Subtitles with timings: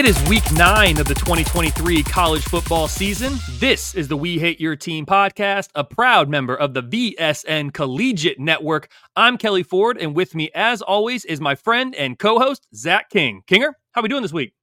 [0.00, 3.34] It is week nine of the 2023 college football season.
[3.58, 8.40] This is the We Hate Your Team podcast, a proud member of the VSN Collegiate
[8.40, 8.90] Network.
[9.14, 13.10] I'm Kelly Ford, and with me, as always, is my friend and co host, Zach
[13.10, 13.42] King.
[13.46, 14.54] Kinger, how are we doing this week?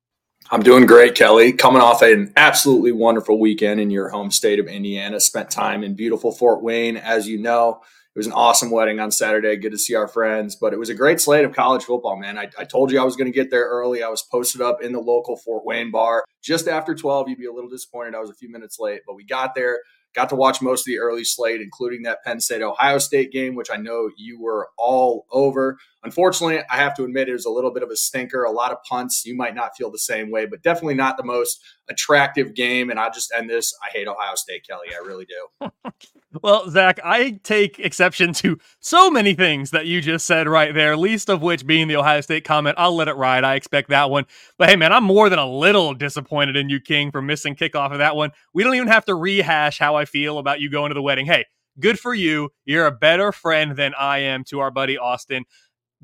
[0.50, 1.54] I'm doing great, Kelly.
[1.54, 5.20] Coming off an absolutely wonderful weekend in your home state of Indiana.
[5.20, 7.82] Spent time in beautiful Fort Wayne, as you know.
[8.18, 9.56] It was an awesome wedding on Saturday.
[9.58, 12.36] Good to see our friends, but it was a great slate of college football, man.
[12.36, 14.02] I, I told you I was going to get there early.
[14.02, 17.30] I was posted up in the local Fort Wayne bar just after 12.
[17.30, 18.16] You'd be a little disappointed.
[18.16, 19.82] I was a few minutes late, but we got there.
[20.16, 23.54] Got to watch most of the early slate, including that Penn State Ohio State game,
[23.54, 25.78] which I know you were all over.
[26.04, 28.72] Unfortunately, I have to admit it was a little bit of a stinker, a lot
[28.72, 29.26] of punts.
[29.26, 32.90] You might not feel the same way, but definitely not the most attractive game.
[32.90, 33.74] And I'll just end this.
[33.84, 34.88] I hate Ohio State, Kelly.
[34.94, 35.72] I really do.
[36.44, 40.96] well, Zach, I take exception to so many things that you just said right there,
[40.96, 42.76] least of which being the Ohio State comment.
[42.78, 43.44] I'll let it ride.
[43.44, 44.26] I expect that one.
[44.58, 47.92] But hey, man, I'm more than a little disappointed in you, King, for missing kickoff
[47.92, 48.32] of that one.
[48.54, 51.26] We don't even have to rehash how I feel about you going to the wedding.
[51.26, 51.46] Hey,
[51.80, 52.50] good for you.
[52.66, 55.46] You're a better friend than I am to our buddy Austin.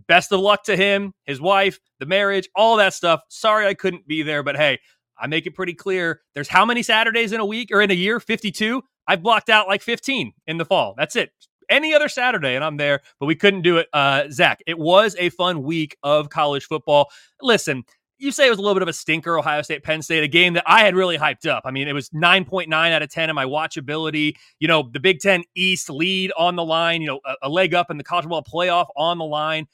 [0.08, 3.22] Best of luck to him, his wife, the marriage, all that stuff.
[3.30, 4.80] Sorry I couldn't be there, but hey,
[5.18, 6.22] I make it pretty clear.
[6.34, 8.20] There's how many Saturdays in a week or in a year?
[8.20, 8.82] 52.
[9.08, 10.96] I've blocked out like 15 in the fall.
[10.98, 11.32] That's it.
[11.70, 13.88] Any other Saturday, and I'm there, but we couldn't do it.
[13.94, 17.10] Uh, Zach, it was a fun week of college football.
[17.42, 17.84] Listen,
[18.18, 20.28] you say it was a little bit of a stinker, Ohio State, Penn State, a
[20.28, 21.64] game that I had really hyped up.
[21.66, 24.36] I mean, it was 9.9 out of 10 in my watchability.
[24.60, 27.74] You know, the Big Ten East lead on the line, you know, a, a leg
[27.74, 29.68] up in the college football playoff on the line.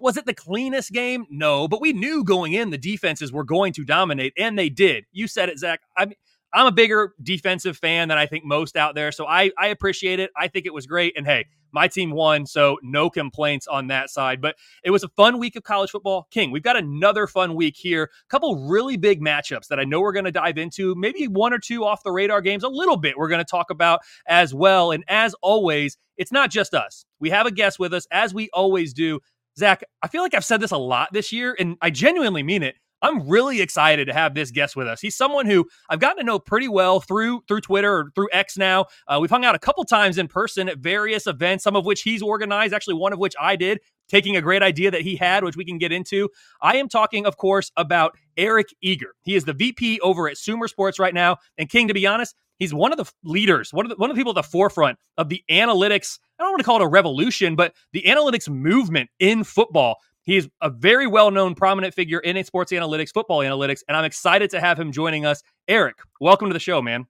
[0.00, 1.26] Was it the cleanest game?
[1.30, 5.04] No, but we knew going in the defenses were going to dominate, and they did.
[5.12, 5.80] You said it, Zach.
[5.96, 6.08] I
[6.52, 10.20] I'm a bigger defensive fan than I think most out there, so I I appreciate
[10.20, 10.30] it.
[10.36, 14.10] I think it was great, and hey, my team won, so no complaints on that
[14.10, 14.40] side.
[14.40, 16.26] But it was a fun week of college football.
[16.30, 18.04] King, we've got another fun week here.
[18.04, 20.94] A couple really big matchups that I know we're going to dive into.
[20.94, 23.70] Maybe one or two off the radar games, a little bit we're going to talk
[23.70, 24.90] about as well.
[24.90, 27.04] And as always, it's not just us.
[27.20, 29.20] We have a guest with us, as we always do.
[29.58, 32.62] Zach, I feel like I've said this a lot this year, and I genuinely mean
[32.62, 32.76] it.
[33.02, 35.00] I'm really excited to have this guest with us.
[35.00, 38.56] He's someone who I've gotten to know pretty well through through Twitter or through X
[38.56, 38.86] now.
[39.06, 42.02] Uh, we've hung out a couple times in person at various events, some of which
[42.02, 45.44] he's organized, actually one of which I did, taking a great idea that he had,
[45.44, 46.28] which we can get into.
[46.60, 49.14] I am talking, of course, about Eric Eager.
[49.22, 51.36] He is the VP over at Sumer Sports right now.
[51.58, 54.16] And King, to be honest, he's one of the leaders, one of the, one of
[54.16, 56.18] the people at the forefront of the analytics.
[56.38, 59.96] I don't want to call it a revolution, but the analytics movement in football.
[60.22, 64.04] He is a very well known, prominent figure in sports analytics, football analytics, and I'm
[64.04, 65.42] excited to have him joining us.
[65.68, 67.06] Eric, welcome to the show, man.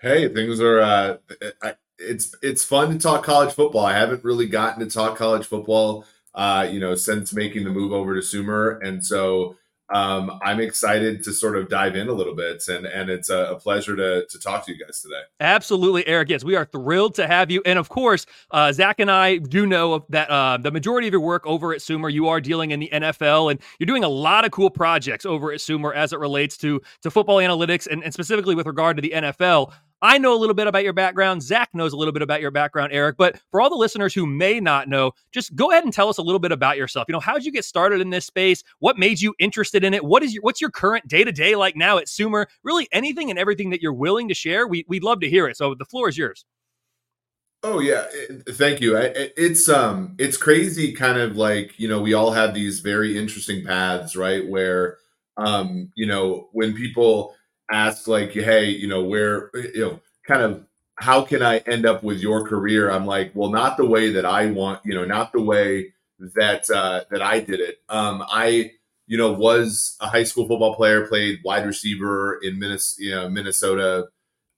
[0.00, 0.80] Hey, things are.
[0.80, 1.16] Uh,
[1.98, 3.84] it's it's fun to talk college football.
[3.84, 6.04] I haven't really gotten to talk college football,
[6.34, 9.56] uh, you know, since making the move over to Sumer, and so
[9.90, 13.52] um, I'm excited to sort of dive in a little bit, and and it's a,
[13.52, 15.22] a, pleasure to to talk to you guys today.
[15.40, 16.28] Absolutely, Eric.
[16.28, 19.66] Yes, we are thrilled to have you, and of course, uh, Zach and I do
[19.66, 22.80] know that uh, the majority of your work over at Sumer, you are dealing in
[22.80, 26.18] the NFL, and you're doing a lot of cool projects over at Sumer as it
[26.18, 29.72] relates to to football analytics, and, and specifically with regard to the NFL.
[30.00, 31.42] I know a little bit about your background.
[31.42, 33.16] Zach knows a little bit about your background, Eric.
[33.16, 36.18] But for all the listeners who may not know, just go ahead and tell us
[36.18, 37.06] a little bit about yourself.
[37.08, 38.62] You know, how did you get started in this space?
[38.78, 40.04] What made you interested in it?
[40.04, 42.46] What is your what's your current day to day like now at Sumer?
[42.62, 45.56] Really, anything and everything that you're willing to share, we, we'd love to hear it.
[45.56, 46.44] So the floor is yours.
[47.64, 48.06] Oh yeah,
[48.50, 48.96] thank you.
[48.96, 53.64] It's um, it's crazy, kind of like you know, we all have these very interesting
[53.64, 54.48] paths, right?
[54.48, 54.98] Where
[55.36, 57.34] um, you know, when people
[57.70, 60.64] ask like, hey, you know, where, you know, kind of
[60.96, 62.90] how can I end up with your career?
[62.90, 65.92] I'm like, well, not the way that I want, you know, not the way
[66.34, 67.78] that uh, that I did it.
[67.88, 68.72] Um, I,
[69.06, 73.28] you know, was a high school football player, played wide receiver in Minnesota, you know,
[73.28, 74.08] Minnesota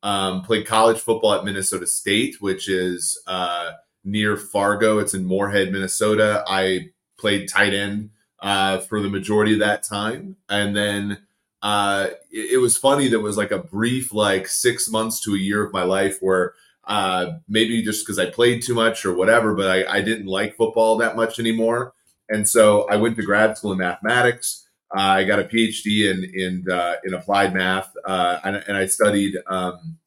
[0.02, 3.73] um, played college football at Minnesota State, which is uh,
[4.05, 4.99] near Fargo.
[4.99, 6.43] It's in Moorhead, Minnesota.
[6.46, 11.19] I played tight end uh, for the majority of that time, and then
[11.62, 13.09] uh, it, it, was funny.
[13.09, 16.55] There was like a brief, like six months to a year of my life where
[16.85, 20.57] uh, maybe just because I played too much or whatever, but I, I, didn't like
[20.57, 21.93] football that much anymore.
[22.29, 24.67] And so I went to grad school in mathematics.
[24.97, 28.87] Uh, I got a PhD in in uh, in applied math, uh, and, and, I
[28.87, 29.99] studied um,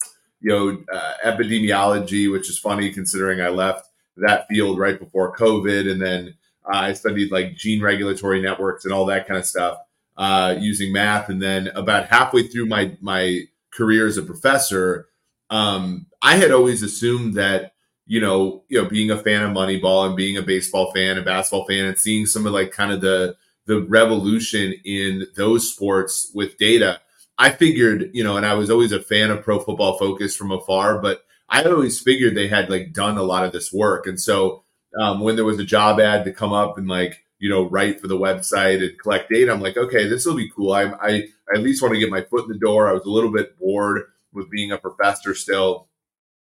[0.41, 5.89] you know uh, epidemiology, which is funny considering I left that field right before COVID,
[5.89, 6.33] and then
[6.65, 9.77] I studied like gene regulatory networks and all that kind of stuff
[10.17, 11.29] uh, using math.
[11.29, 15.07] And then about halfway through my my career as a professor,
[15.49, 17.73] um, I had always assumed that
[18.05, 21.21] you know, you know, being a fan of Moneyball and being a baseball fan, a
[21.21, 26.29] basketball fan, and seeing some of like kind of the the revolution in those sports
[26.35, 26.99] with data.
[27.37, 30.51] I figured, you know, and I was always a fan of Pro Football Focus from
[30.51, 34.05] afar, but I always figured they had like done a lot of this work.
[34.05, 34.63] And so
[34.99, 37.99] um, when there was a job ad to come up and like you know write
[37.99, 40.71] for the website and collect data, I'm like, okay, this will be cool.
[40.71, 42.87] I, I I at least want to get my foot in the door.
[42.87, 45.87] I was a little bit bored with being a professor still,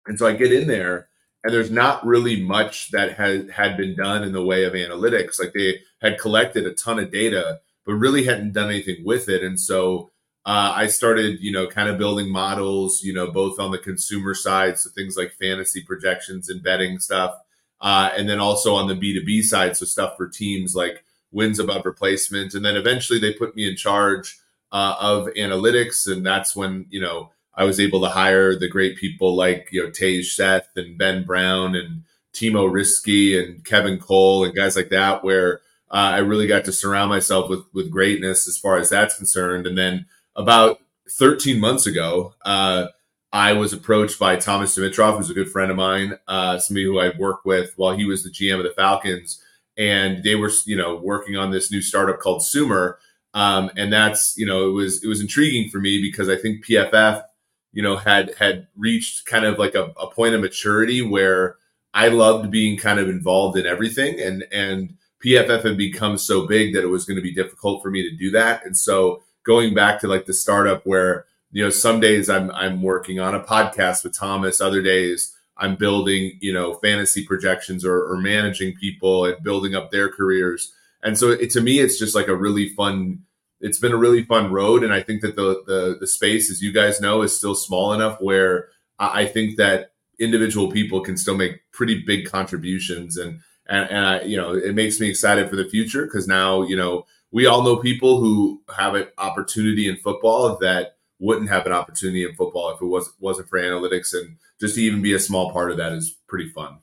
[0.07, 1.07] and so I get in there
[1.43, 5.39] and there's not really much that had had been done in the way of analytics.
[5.39, 9.43] Like they had collected a ton of data, but really hadn't done anything with it.
[9.43, 10.11] And so
[10.45, 14.33] uh, I started, you know, kind of building models, you know, both on the consumer
[14.33, 17.35] side, so things like fantasy projections and betting stuff,
[17.81, 21.85] uh, and then also on the B2B side, so stuff for teams like wins above
[21.85, 22.53] replacement.
[22.53, 24.39] And then eventually they put me in charge
[24.71, 26.11] uh, of analytics.
[26.11, 29.83] And that's when, you know, I was able to hire the great people like, you
[29.83, 32.03] know, Tej Seth and Ben Brown and
[32.33, 36.71] Timo Riske and Kevin Cole and guys like that, where uh, I really got to
[36.71, 39.65] surround myself with, with greatness as far as that's concerned.
[39.65, 42.87] And then about 13 months ago, uh,
[43.37, 46.97] I was approached by Thomas Dimitroff, who's a good friend of mine, uh, somebody who
[46.97, 49.39] I worked with while he was the GM of the Falcons,
[49.77, 52.97] and they were, you know, working on this new startup called Sumer,
[53.35, 56.65] um, and that's, you know, it was it was intriguing for me because I think
[56.65, 57.25] PFF,
[57.73, 61.57] you know, had had reached kind of like a, a point of maturity where
[61.93, 66.73] I loved being kind of involved in everything, and and PFF had become so big
[66.73, 69.75] that it was going to be difficult for me to do that, and so going
[69.75, 73.43] back to like the startup where you know, some days I'm I'm working on a
[73.43, 74.61] podcast with Thomas.
[74.61, 79.91] Other days I'm building, you know, fantasy projections or, or managing people and building up
[79.91, 80.71] their careers.
[81.01, 83.23] And so it, to me, it's just like a really fun.
[83.59, 86.61] It's been a really fun road, and I think that the the the space, as
[86.61, 91.35] you guys know, is still small enough where I think that individual people can still
[91.35, 95.55] make pretty big contributions, and and, and I, you know, it makes me excited for
[95.55, 99.97] the future because now you know we all know people who have an opportunity in
[99.97, 104.13] football that wouldn't have an opportunity in football if it was, wasn't for analytics.
[104.13, 106.79] And just to even be a small part of that is pretty fun.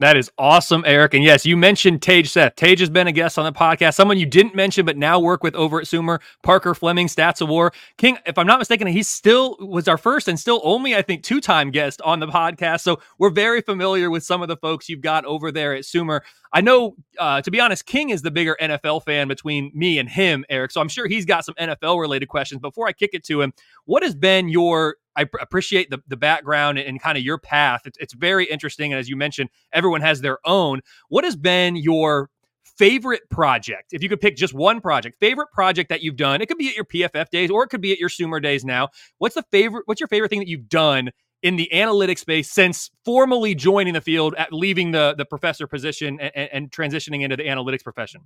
[0.00, 1.14] That is awesome, Eric.
[1.14, 2.56] And yes, you mentioned Tej Seth.
[2.56, 3.94] Tej has been a guest on the podcast.
[3.94, 7.48] Someone you didn't mention, but now work with over at Sumer, Parker Fleming, Stats of
[7.48, 7.72] War.
[7.96, 11.22] King, if I'm not mistaken, he still was our first and still only, I think,
[11.22, 12.80] two time guest on the podcast.
[12.80, 16.24] So we're very familiar with some of the folks you've got over there at Sumer.
[16.52, 20.08] I know, uh, to be honest, King is the bigger NFL fan between me and
[20.08, 20.72] him, Eric.
[20.72, 22.60] So I'm sure he's got some NFL related questions.
[22.60, 23.52] Before I kick it to him,
[23.84, 27.38] what has been your I pr- appreciate the, the background and, and kind of your
[27.38, 27.82] path.
[27.86, 28.92] It's, it's very interesting.
[28.92, 30.80] And as you mentioned, everyone has their own.
[31.08, 32.30] What has been your
[32.64, 33.92] favorite project?
[33.92, 36.68] If you could pick just one project, favorite project that you've done, it could be
[36.68, 38.88] at your PFF days or it could be at your Sumer days now.
[39.18, 39.84] What's the favorite?
[39.86, 41.10] What's your favorite thing that you've done
[41.42, 46.18] in the analytics space since formally joining the field, at leaving the the professor position
[46.18, 48.22] and, and transitioning into the analytics profession?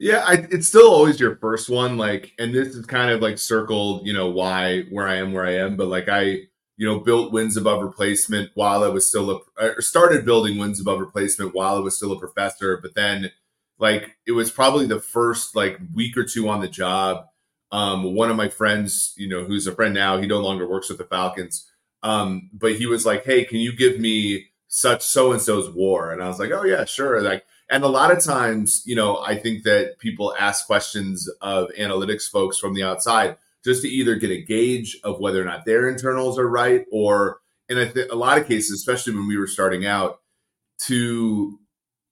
[0.00, 1.98] Yeah, I, it's still always your first one.
[1.98, 5.46] Like, and this is kind of like circled, you know, why where I am where
[5.46, 5.76] I am.
[5.76, 6.22] But like, I,
[6.78, 10.80] you know, built wins above replacement while I was still a, or started building wins
[10.80, 12.78] above replacement while I was still a professor.
[12.82, 13.30] But then,
[13.78, 17.26] like, it was probably the first like week or two on the job.
[17.72, 20.88] Um, one of my friends, you know, who's a friend now, he no longer works
[20.88, 21.70] with the Falcons.
[22.02, 26.12] Um, but he was like, "Hey, can you give me such so and so's war?"
[26.12, 29.18] And I was like, "Oh yeah, sure." Like and a lot of times, you know,
[29.18, 34.16] I think that people ask questions of analytics folks from the outside just to either
[34.16, 38.08] get a gauge of whether or not their internals are right, or in a, th-
[38.10, 40.20] a lot of cases, especially when we were starting out,
[40.78, 41.58] to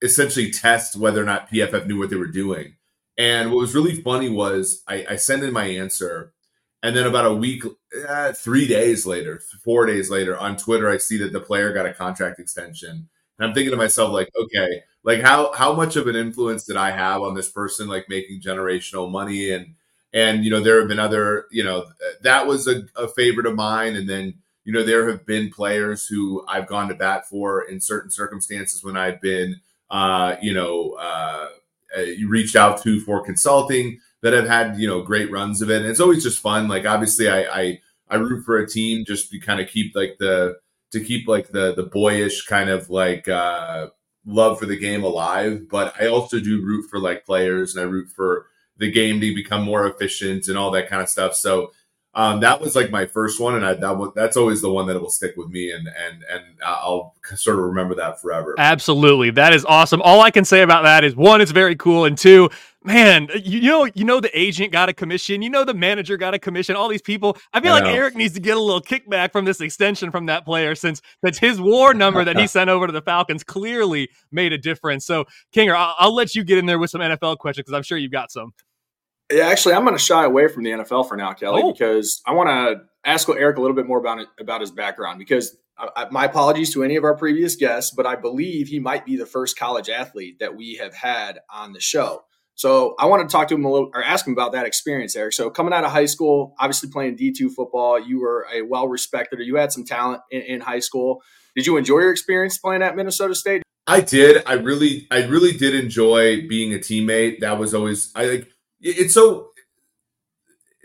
[0.02, 2.76] essentially test whether or not PFF knew what they were doing.
[3.16, 6.34] And what was really funny was I, I sent in my answer,
[6.82, 7.64] and then about a week,
[8.08, 11.86] eh, three days later, four days later, on Twitter, I see that the player got
[11.86, 13.08] a contract extension.
[13.38, 16.76] And I'm thinking to myself, like, okay, like how how much of an influence did
[16.76, 19.50] I have on this person like making generational money?
[19.50, 19.74] And
[20.12, 21.86] and you know there have been other you know
[22.22, 23.94] that was a, a favorite of mine.
[23.96, 27.80] And then you know there have been players who I've gone to bat for in
[27.80, 31.48] certain circumstances when I've been uh, you know uh,
[31.96, 35.82] uh reached out to for consulting that have had you know great runs of it.
[35.82, 36.68] And it's always just fun.
[36.68, 37.80] Like obviously I I,
[38.10, 40.56] I root for a team just to kind of keep like the
[40.92, 43.88] to keep like the the boyish kind of like uh
[44.26, 47.88] love for the game alive, but I also do root for like players and I
[47.88, 51.34] root for the game to become more efficient and all that kind of stuff.
[51.34, 51.72] So
[52.14, 55.00] um, that was like my first one, and I, that that's always the one that
[55.00, 58.54] will stick with me, and and and I'll sort of remember that forever.
[58.58, 60.02] Absolutely, that is awesome.
[60.02, 62.50] All I can say about that is one, it's very cool, and two,
[62.82, 66.16] man, uh, you know, you know, the agent got a commission, you know, the manager
[66.16, 67.36] got a commission, all these people.
[67.52, 70.26] I feel I like Eric needs to get a little kickback from this extension from
[70.26, 74.08] that player since that's his war number that he sent over to the Falcons clearly
[74.30, 75.04] made a difference.
[75.04, 77.82] So, Kinger, I'll, I'll let you get in there with some NFL questions because I'm
[77.82, 78.52] sure you've got some.
[79.30, 81.72] Yeah, actually, I'm going to shy away from the NFL for now, Kelly, oh.
[81.72, 85.18] because I want to ask Eric a little bit more about it, about his background.
[85.18, 89.04] Because I, my apologies to any of our previous guests, but I believe he might
[89.04, 92.24] be the first college athlete that we have had on the show.
[92.58, 95.14] So I want to talk to him a little or ask him about that experience,
[95.14, 95.32] Eric.
[95.32, 99.38] So coming out of high school, obviously playing D2 football, you were a well respected
[99.38, 101.22] or you had some talent in, in, high school.
[101.54, 103.62] Did you enjoy your experience playing at Minnesota State?
[103.86, 104.42] I did.
[104.44, 107.38] I really, I really did enjoy being a teammate.
[107.38, 108.48] That was always I like
[108.80, 109.50] it's so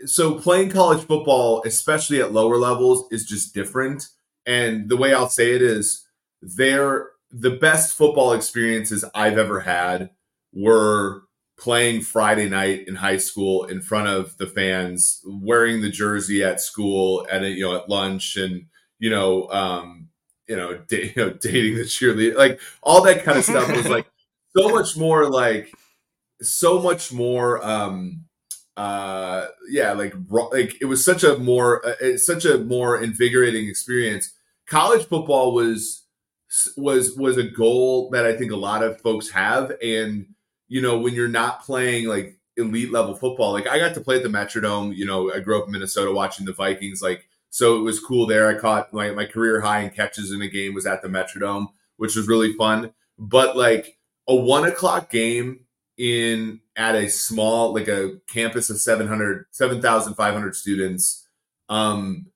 [0.06, 4.06] so playing college football, especially at lower levels, is just different.
[4.46, 6.06] And the way I'll say it is
[6.40, 10.10] they're the best football experiences I've ever had
[10.52, 11.24] were
[11.56, 16.60] playing Friday night in high school in front of the fans, wearing the jersey at
[16.60, 18.66] school at a, you know at lunch, and
[18.98, 20.08] you know, um,
[20.48, 23.88] you know, da- you know, dating the cheerleader, like all that kind of stuff was
[23.88, 24.06] like
[24.56, 25.72] so much more like
[26.42, 27.64] so much more.
[27.64, 28.24] um
[28.76, 30.12] uh yeah like
[30.50, 34.32] like it was such a more uh, it's such a more invigorating experience
[34.66, 36.02] college football was
[36.76, 40.26] was was a goal that i think a lot of folks have and
[40.74, 44.16] you know, when you're not playing like elite level football, like I got to play
[44.16, 47.78] at the Metrodome, you know, I grew up in Minnesota watching the Vikings, like, so
[47.78, 48.48] it was cool there.
[48.48, 51.68] I caught my, my career high in catches in a game was at the Metrodome,
[51.96, 52.92] which was really fun.
[53.16, 55.60] But like a one o'clock game
[55.96, 61.28] in at a small, like a campus of 700, 7,500 students,
[61.68, 62.26] um,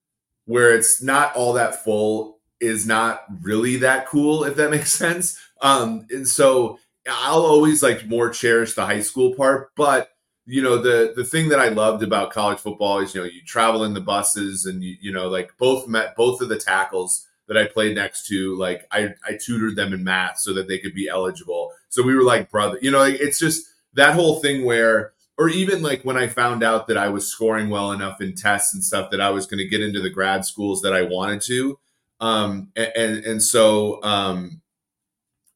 [0.45, 5.37] where it's not all that full is not really that cool, if that makes sense.
[5.61, 6.79] Um, and so
[7.11, 10.11] I'll always like more cherish the high school part, but
[10.49, 13.43] you know the the thing that I loved about college football is you know you
[13.43, 17.27] travel in the buses and you you know like both met both of the tackles
[17.49, 20.79] that I played next to like I I tutored them in math so that they
[20.79, 21.73] could be eligible.
[21.91, 25.83] So we were like brother, you know it's just that whole thing where or even
[25.83, 29.11] like when I found out that I was scoring well enough in tests and stuff
[29.11, 31.79] that I was going to get into the grad schools that I wanted to
[32.21, 34.63] um and and, and so um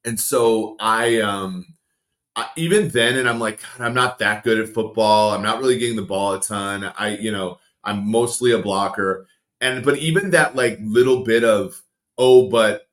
[0.04, 1.66] and so I, um,
[2.34, 5.30] I, even then, and I'm like, God, I'm not that good at football.
[5.30, 6.92] I'm not really getting the ball a ton.
[6.96, 9.26] I, you know, I'm mostly a blocker.
[9.60, 11.82] And, but even that like little bit of,
[12.16, 12.88] oh, but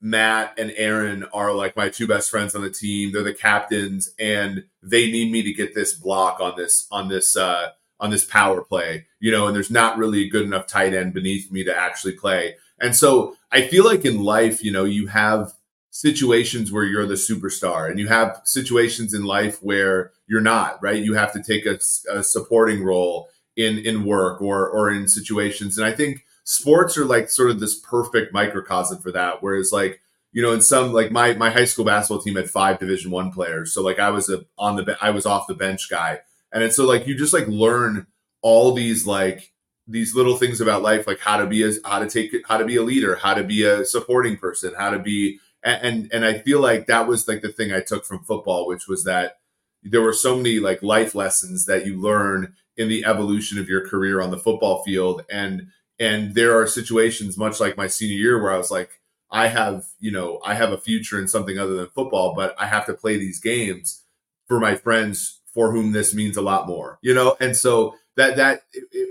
[0.00, 3.12] Matt and Aaron are like my two best friends on the team.
[3.12, 7.36] They're the captains and they need me to get this block on this, on this,
[7.36, 10.94] uh, on this power play, you know, and there's not really a good enough tight
[10.94, 12.56] end beneath me to actually play.
[12.80, 15.52] And so I feel like in life, you know, you have
[15.94, 21.00] situations where you're the superstar and you have situations in life where you're not right?
[21.00, 21.78] You have to take a,
[22.10, 25.78] a, supporting role in in work or or in situations.
[25.78, 30.00] And i think sports are like sort of this perfect microcosm for that whereas like
[30.32, 33.30] you know in some like my my high school basketball team had five division one
[33.30, 33.72] players.
[33.72, 36.18] So like i was a on the i was off the bench guy.
[36.50, 38.08] And it's so like you just like learn
[38.42, 39.52] all these like
[39.86, 42.64] these little things about life like how to be a how to take how to
[42.64, 46.38] be a leader how to be a supporting person how to be and and I
[46.38, 49.38] feel like that was like the thing I took from football, which was that
[49.82, 53.88] there were so many like life lessons that you learn in the evolution of your
[53.88, 55.68] career on the football field, and
[55.98, 59.86] and there are situations much like my senior year where I was like, I have
[59.98, 62.94] you know I have a future in something other than football, but I have to
[62.94, 64.02] play these games
[64.46, 68.36] for my friends for whom this means a lot more, you know, and so that
[68.36, 68.62] that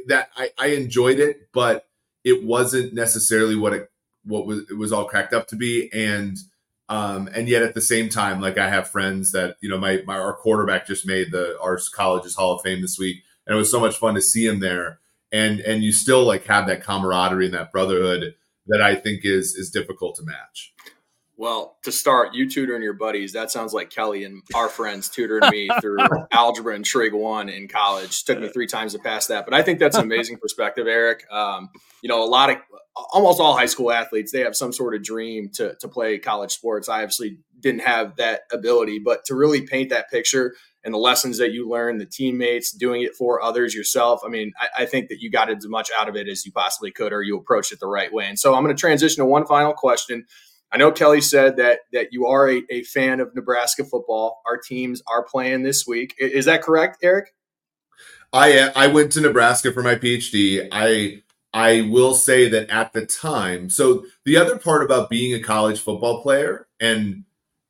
[0.07, 1.87] that I, I enjoyed it, but
[2.23, 3.89] it wasn't necessarily what it
[4.25, 6.37] what was it was all cracked up to be and
[6.89, 10.01] um and yet at the same time like i have friends that you know my,
[10.05, 13.57] my our quarterback just made the our college's hall of fame this week and it
[13.57, 14.99] was so much fun to see him there
[15.31, 18.35] and and you still like have that camaraderie and that brotherhood
[18.67, 20.73] that i think is is difficult to match
[21.35, 25.49] well, to start, you tutoring your buddies, that sounds like Kelly and our friends tutoring
[25.49, 25.97] me through
[26.31, 28.23] algebra and trig one in college.
[28.23, 29.45] Took me three times to pass that.
[29.45, 31.25] But I think that's an amazing perspective, Eric.
[31.31, 31.69] Um,
[32.01, 32.57] you know, a lot of
[32.95, 36.51] almost all high school athletes, they have some sort of dream to, to play college
[36.51, 36.89] sports.
[36.89, 41.37] I obviously didn't have that ability, but to really paint that picture and the lessons
[41.37, 44.21] that you learn, the teammates, doing it for others yourself.
[44.25, 46.51] I mean, I, I, think that you got as much out of it as you
[46.51, 48.25] possibly could, or you approached it the right way.
[48.27, 50.25] And so I'm going to transition to one final question.
[50.71, 54.41] I know Kelly said that that you are a, a fan of Nebraska football.
[54.47, 56.15] Our teams are playing this week.
[56.17, 57.33] Is that correct, Eric?
[58.33, 60.67] I I went to Nebraska for my PhD.
[60.71, 61.21] I
[61.53, 65.79] I will say that at the time, so the other part about being a college
[65.79, 67.25] football player and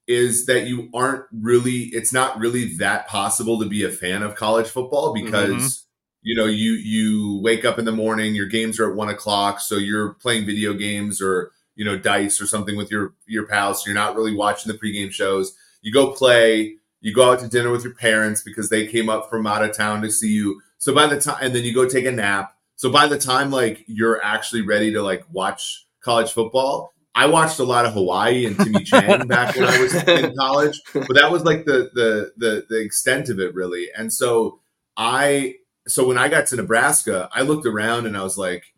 [0.08, 4.36] is that you aren't really it's not really that possible to be a fan of
[4.36, 5.80] college football because mm-hmm.
[6.24, 9.62] you know you you wake up in the morning your games are at one o'clock
[9.62, 13.84] so you're playing video games or you know dice or something with your your pals
[13.84, 17.48] so you're not really watching the pregame shows you go play you go out to
[17.48, 20.62] dinner with your parents because they came up from out of town to see you
[20.80, 22.53] so by the time and then you go take a nap
[22.84, 27.60] so by the time like you're actually ready to like watch college football I watched
[27.60, 31.32] a lot of Hawaii and Timmy Chang back when I was in college, but that
[31.32, 33.88] was like the, the the the extent of it really.
[33.96, 34.60] And so
[34.98, 35.56] I
[35.88, 38.74] so when I got to Nebraska, I looked around and I was like,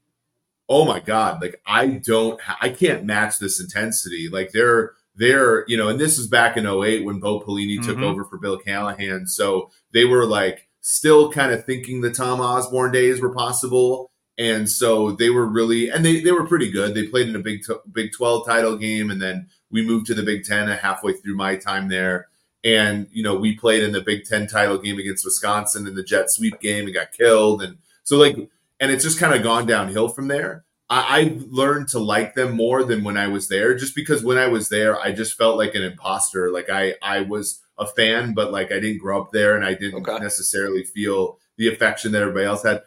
[0.69, 5.77] "Oh my god, like I don't I can't match this intensity." Like they're they're, you
[5.77, 8.03] know, and this is back in 08 when Bo Pelini took mm-hmm.
[8.03, 9.25] over for Bill Callahan.
[9.27, 14.11] So they were like still kind of thinking the Tom Osborne days were possible.
[14.37, 16.93] And so they were really and they, they were pretty good.
[16.93, 20.21] They played in a big big 12 title game and then we moved to the
[20.21, 22.27] big 10 halfway through my time there.
[22.63, 26.03] And you know we played in the big 10 title game against wisconsin in the
[26.03, 27.63] jet sweep game and got killed.
[27.63, 28.35] And so like
[28.79, 30.65] and it's just kind of gone downhill from there.
[30.87, 34.37] I, I learned to like them more than when i was there just because when
[34.37, 36.51] i was there i just felt like an imposter.
[36.51, 39.73] Like i i was a fan but like i didn't grow up there and i
[39.73, 40.23] didn't okay.
[40.23, 42.81] necessarily feel the affection that everybody else had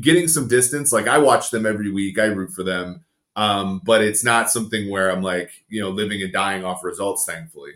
[0.00, 0.92] getting some distance.
[0.92, 2.18] Like I watch them every week.
[2.18, 3.04] I root for them.
[3.36, 7.24] Um, but it's not something where I'm like, you know, living and dying off results,
[7.24, 7.74] thankfully.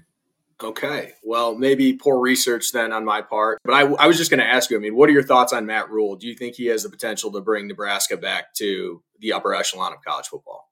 [0.60, 1.12] Okay.
[1.22, 3.60] Well, maybe poor research then on my part.
[3.64, 5.52] But I, I was just going to ask you, I mean, what are your thoughts
[5.52, 6.16] on Matt Rhule?
[6.16, 9.92] Do you think he has the potential to bring Nebraska back to the upper echelon
[9.92, 10.68] of college football?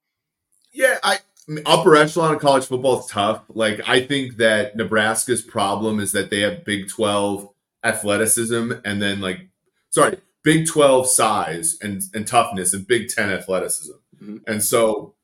[0.72, 1.18] Yeah, I
[1.66, 3.42] upper echelon of college football is tough.
[3.48, 7.48] Like I think that Nebraska's problem is that they have Big 12
[7.82, 9.48] athleticism and then like
[9.90, 13.92] sorry, Big 12 size and, and toughness and Big 10 athleticism.
[14.22, 14.36] Mm-hmm.
[14.46, 15.14] And so,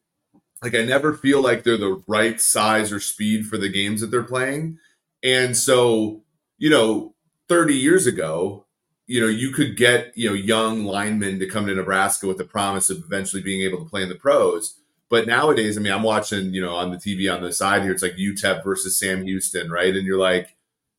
[0.63, 4.09] like, I never feel like they're the right size or speed for the games that
[4.09, 4.79] they're playing.
[5.23, 6.23] And so,
[6.59, 7.15] you know,
[7.49, 8.67] 30 years ago,
[9.07, 12.45] you know, you could get, you know, young linemen to come to Nebraska with the
[12.45, 14.81] promise of eventually being able to play in the pros.
[15.09, 17.93] But nowadays, I mean, I'm watching, you know, on the TV on the side here,
[17.93, 19.95] it's like UTEP versus Sam Houston, right?
[19.95, 20.57] And you're like,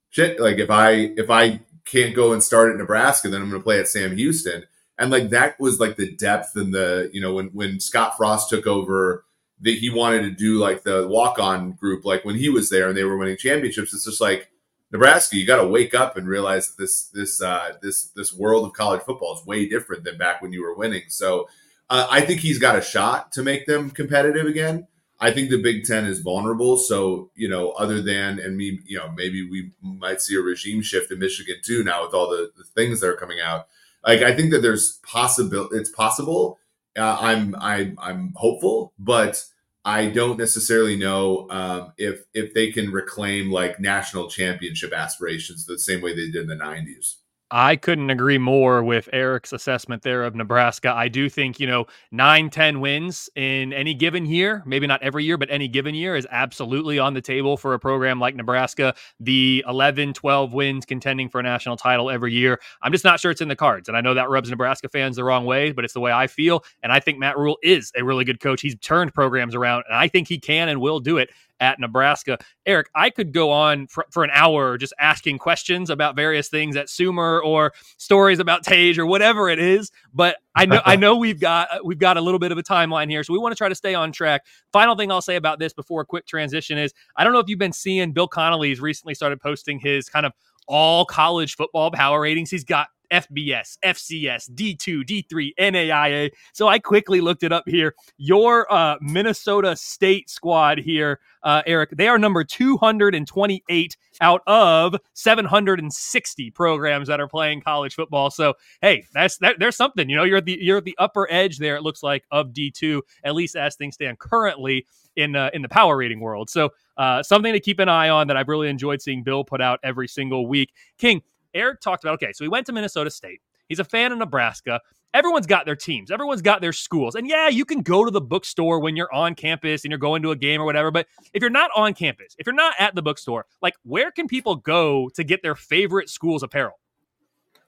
[0.10, 3.62] shit, like if I if I can't go and start at Nebraska, then I'm going
[3.62, 4.65] to play at Sam Houston.
[4.98, 8.50] And like that was like the depth and the, you know, when, when Scott Frost
[8.50, 9.26] took over,
[9.62, 12.89] that he wanted to do like the walk on group, like when he was there
[12.89, 13.93] and they were winning championships.
[13.93, 14.52] It's just like
[14.91, 18.65] Nebraska, you got to wake up and realize that this, this, uh, this, this world
[18.65, 21.04] of college football is way different than back when you were winning.
[21.08, 21.48] So
[21.89, 24.88] uh, I think he's got a shot to make them competitive again.
[25.19, 26.78] I think the Big Ten is vulnerable.
[26.78, 30.82] So, you know, other than, and me, you know, maybe we might see a regime
[30.82, 33.67] shift in Michigan too now with all the, the things that are coming out.
[34.06, 36.60] Like, I think that there's possible, it's possible.
[36.95, 39.43] Uh, I'm, I'm, I'm hopeful, but
[39.84, 45.80] I don't necessarily know um, if, if they can reclaim like national championship aspirations the
[45.80, 47.15] same way they did in the 90s.
[47.50, 50.92] I couldn't agree more with Eric's assessment there of Nebraska.
[50.94, 55.24] I do think, you know, nine, 10 wins in any given year, maybe not every
[55.24, 58.94] year, but any given year is absolutely on the table for a program like Nebraska.
[59.22, 62.60] The 11, 12 wins contending for a national title every year.
[62.82, 63.88] I'm just not sure it's in the cards.
[63.88, 66.28] And I know that rubs Nebraska fans the wrong way, but it's the way I
[66.28, 66.66] feel.
[66.84, 68.60] And I think Matt Rhule is a really good coach.
[68.60, 72.38] He's turned programs around, and I think he can and will do it at Nebraska.
[72.65, 76.76] Eric, I could go on for, for an hour just asking questions about various things
[76.76, 81.17] at Sumer or stories about Tej or whatever it is, but I know I know
[81.17, 83.52] we've got uh, we've got a little bit of a timeline here, so we want
[83.54, 84.46] to try to stay on track.
[84.72, 87.48] Final thing I'll say about this before a quick transition is I don't know if
[87.48, 90.34] you've been seeing Bill Connelly's recently started posting his kind of
[90.67, 92.52] all college football power ratings.
[92.52, 96.32] He's got FBS, FCS, D2, D3, NAIA.
[96.54, 97.96] So I quickly looked it up here.
[98.17, 106.52] Your uh, Minnesota State squad here, uh, Eric, they are number 228 out of 760
[106.52, 108.30] programs that are playing college football.
[108.30, 110.10] So hey, that's that, there's something.
[110.10, 111.76] You know, you're at the you're at the upper edge there.
[111.76, 115.70] It looks like of D2, at least as things stand currently in uh, in the
[115.70, 116.50] power rating world.
[116.50, 119.62] So uh, something to keep an eye on that I've really enjoyed seeing Bill put
[119.62, 120.74] out every single week.
[120.98, 121.22] King,
[121.54, 123.42] Eric talked about okay, so he went to Minnesota State.
[123.68, 124.82] He's a fan of Nebraska.
[125.14, 127.16] Everyone's got their teams, everyone's got their schools.
[127.16, 130.22] And yeah, you can go to the bookstore when you're on campus and you're going
[130.24, 130.92] to a game or whatever.
[130.92, 134.28] But if you're not on campus, if you're not at the bookstore, like where can
[134.28, 136.80] people go to get their favorite school's apparel?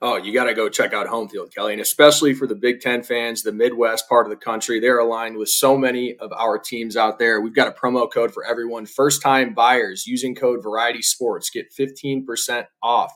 [0.02, 1.74] Oh, you got to go check out Home Field, Kelly.
[1.74, 5.36] And especially for the Big Ten fans, the Midwest part of the country, they're aligned
[5.36, 7.42] with so many of our teams out there.
[7.42, 8.86] We've got a promo code for everyone.
[8.86, 13.12] First time buyers using code Variety Sports get 15% off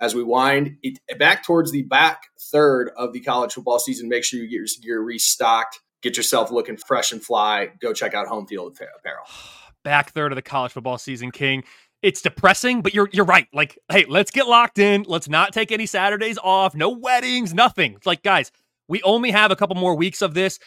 [0.00, 4.08] as we wind it back towards the back third of the college football season.
[4.08, 7.70] Make sure you get your gear restocked, get yourself looking fresh and fly.
[7.80, 9.24] Go check out Home Field Apparel.
[9.84, 11.64] back third of the college football season, King.
[12.02, 13.46] It's depressing, but you're you're right.
[13.52, 15.04] Like, hey, let's get locked in.
[15.06, 16.74] Let's not take any Saturdays off.
[16.74, 17.94] No weddings, nothing.
[17.94, 18.50] It's like, guys,
[18.88, 20.58] we only have a couple more weeks of this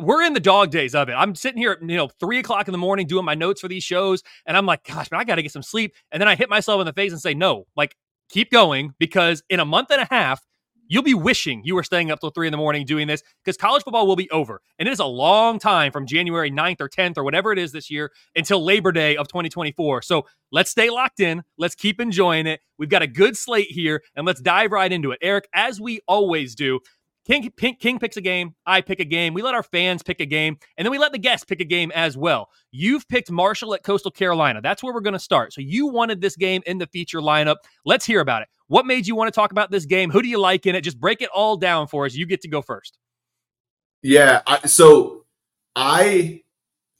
[0.00, 1.12] we're in the dog days of it.
[1.12, 3.68] I'm sitting here at, you know, three o'clock in the morning doing my notes for
[3.68, 4.22] these shows.
[4.46, 5.94] And I'm like, gosh, man, I got to get some sleep.
[6.10, 7.96] And then I hit myself in the face and say, no, like,
[8.30, 10.46] keep going because in a month and a half,
[10.90, 13.56] you'll be wishing you were staying up till three in the morning doing this because
[13.56, 14.60] college football will be over.
[14.78, 17.72] And it is a long time from January 9th or 10th or whatever it is
[17.72, 20.02] this year until Labor Day of 2024.
[20.02, 21.42] So let's stay locked in.
[21.56, 22.60] Let's keep enjoying it.
[22.76, 25.18] We've got a good slate here and let's dive right into it.
[25.22, 26.80] Eric, as we always do,
[27.30, 29.34] King, King picks a game, I pick a game.
[29.34, 31.64] We let our fans pick a game, and then we let the guests pick a
[31.64, 32.48] game as well.
[32.72, 34.60] You've picked Marshall at Coastal Carolina.
[34.60, 35.52] That's where we're going to start.
[35.52, 37.56] So you wanted this game in the feature lineup.
[37.84, 38.48] Let's hear about it.
[38.66, 40.10] What made you want to talk about this game?
[40.10, 40.80] Who do you like in it?
[40.80, 42.14] Just break it all down for us.
[42.14, 42.98] You get to go first.
[44.02, 44.42] Yeah.
[44.46, 45.24] I, so
[45.76, 46.42] I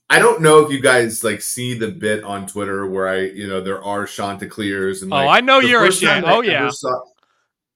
[0.09, 3.47] I don't know if you guys like see the bit on Twitter where I, you
[3.47, 6.23] know, there are Chanticleers and oh, like, oh, I know you're a shit.
[6.25, 6.69] Oh yeah.
[6.69, 7.01] Saw,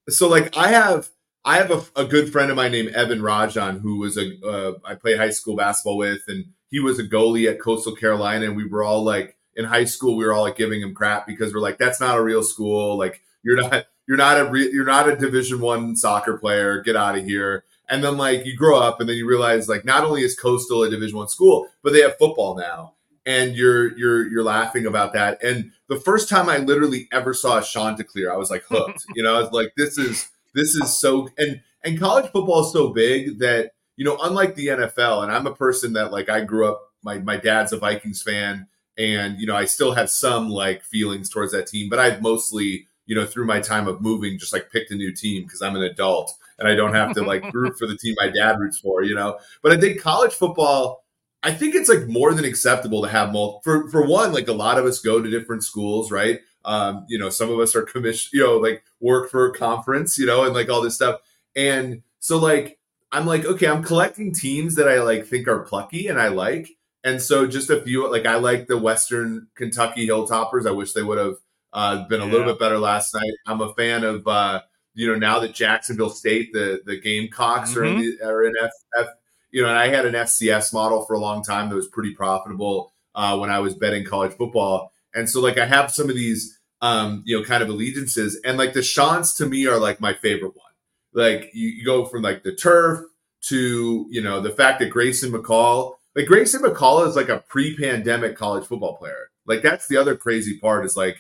[0.10, 1.10] so like I have
[1.46, 4.74] I have a, a, good friend of mine named Evan Rajan, who was a uh,
[4.84, 8.58] I played high school basketball with, and he was a goalie at Coastal Carolina, and
[8.58, 11.54] we were all like in high school, we were all like giving him crap because
[11.54, 14.86] we're like, that's not a real school, like you're not you're not a re- you're
[14.86, 17.64] not a Division One soccer player, get out of here.
[17.88, 20.84] And then like you grow up, and then you realize like not only is Coastal
[20.84, 25.14] a Division One school, but they have football now, and you're you're you're laughing about
[25.14, 25.44] that.
[25.44, 29.06] And the first time I literally ever saw a Chanticleer, I was like hooked.
[29.16, 32.74] you know, I was like, this is this is so and and college football is
[32.74, 36.42] so big that you know, unlike the NFL, and I'm a person that like I
[36.42, 36.82] grew up.
[37.04, 41.30] My my dad's a Vikings fan, and you know, I still have some like feelings
[41.30, 44.72] towards that team, but I've mostly you know through my time of moving just like
[44.72, 47.78] picked a new team because I'm an adult and I don't have to like root
[47.78, 49.38] for the team my dad roots for, you know.
[49.62, 51.04] But I think college football.
[51.44, 53.62] I think it's like more than acceptable to have multiple.
[53.64, 56.40] For for one, like a lot of us go to different schools, right?
[56.66, 60.18] Um, you know, some of us are commission, you know, like work for a conference,
[60.18, 61.22] you know, and like all this stuff.
[61.56, 62.80] And so like
[63.12, 66.70] I'm like, okay, I'm collecting teams that I like think are plucky and I like.
[67.04, 70.68] And so just a few like I like the Western Kentucky Hilltoppers.
[70.68, 71.36] I wish they would have
[71.72, 72.32] uh, been a yeah.
[72.32, 73.32] little bit better last night.
[73.46, 74.62] I'm a fan of uh,
[74.96, 77.80] you know now that Jacksonville State the the Gamecocks mm-hmm.
[77.80, 78.24] are in mm-hmm.
[78.24, 79.08] the, are in F, F
[79.52, 82.16] you know and I had an FCS model for a long time that was pretty
[82.16, 84.92] profitable uh, when I was betting college football.
[85.16, 88.40] And so like I have some of these um, you know, kind of allegiances.
[88.44, 90.66] And like the Chants to me are like my favorite one.
[91.14, 93.00] Like you, you go from like the turf
[93.44, 98.36] to, you know, the fact that Grayson McCall, like Grayson McCall is like a pre-pandemic
[98.36, 99.30] college football player.
[99.46, 101.18] Like that's the other crazy part is like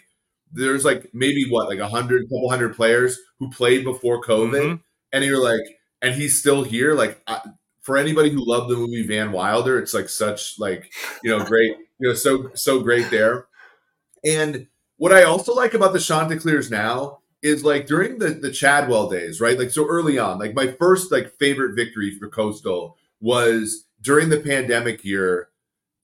[0.51, 4.75] there's like maybe what like a hundred, couple hundred players who played before COVID, mm-hmm.
[5.13, 5.61] and you're like,
[6.01, 6.93] and he's still here.
[6.93, 7.41] Like I,
[7.81, 10.91] for anybody who loved the movie Van Wilder, it's like such like
[11.23, 13.45] you know great, you know so so great there.
[14.25, 19.09] And what I also like about the Chanticleers now is like during the the Chadwell
[19.09, 19.57] days, right?
[19.57, 24.39] Like so early on, like my first like favorite victory for Coastal was during the
[24.39, 25.49] pandemic year.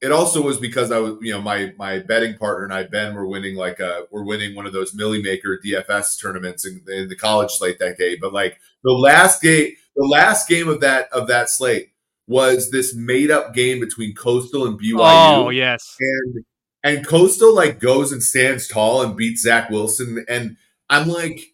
[0.02, 3.16] It also was because I was, you know, my my betting partner and I, Ben,
[3.16, 7.10] were winning like a we're winning one of those Milly Maker DFS tournaments in, in
[7.10, 8.18] the college slate that day.
[8.20, 11.92] But like the last game, the last game of that of that slate
[12.28, 15.00] was this made up game between Coastal and BYU.
[15.00, 16.46] Oh yes, and
[16.84, 20.26] and Coastal like goes and stands tall and beats Zach Wilson.
[20.28, 20.58] And
[20.90, 21.54] I'm like,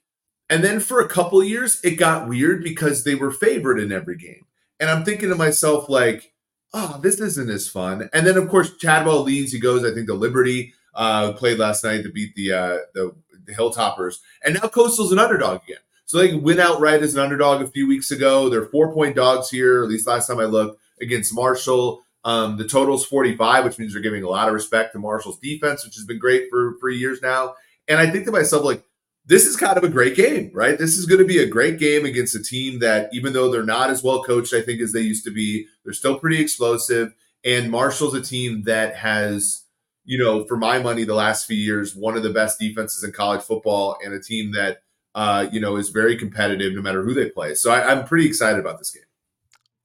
[0.50, 4.18] and then for a couple years, it got weird because they were favored in every
[4.18, 4.46] game.
[4.80, 6.34] And I'm thinking to myself, like,
[6.74, 8.10] oh, this isn't as fun.
[8.14, 9.52] And then of course Chadwell leaves.
[9.52, 10.74] He goes, I think, to Liberty.
[10.96, 13.14] Uh, played last night to beat the uh, the,
[13.46, 15.78] the Hilltoppers, and now Coastal's an underdog again.
[16.06, 18.50] So they win outright as an underdog a few weeks ago.
[18.50, 22.02] They're four point dogs here, at least last time I looked, against Marshall.
[22.28, 25.86] Um, the total's 45, which means they're giving a lot of respect to Marshall's defense,
[25.86, 27.56] which has been great for for years now.
[27.88, 28.84] And I think to myself, like,
[29.26, 30.78] this is kind of a great game, right?
[30.78, 33.64] This is going to be a great game against a team that, even though they're
[33.64, 37.14] not as well coached, I think, as they used to be, they're still pretty explosive.
[37.46, 39.64] And Marshall's a team that has,
[40.04, 43.14] you know, for my money, the last few years, one of the best defenses in
[43.14, 44.80] college football, and a team that,
[45.16, 47.56] uh, you know, is very competitive no matter who they play.
[47.56, 49.04] So I, I'm pretty excited about this game.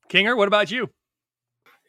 [0.08, 0.90] Kinger, what about you?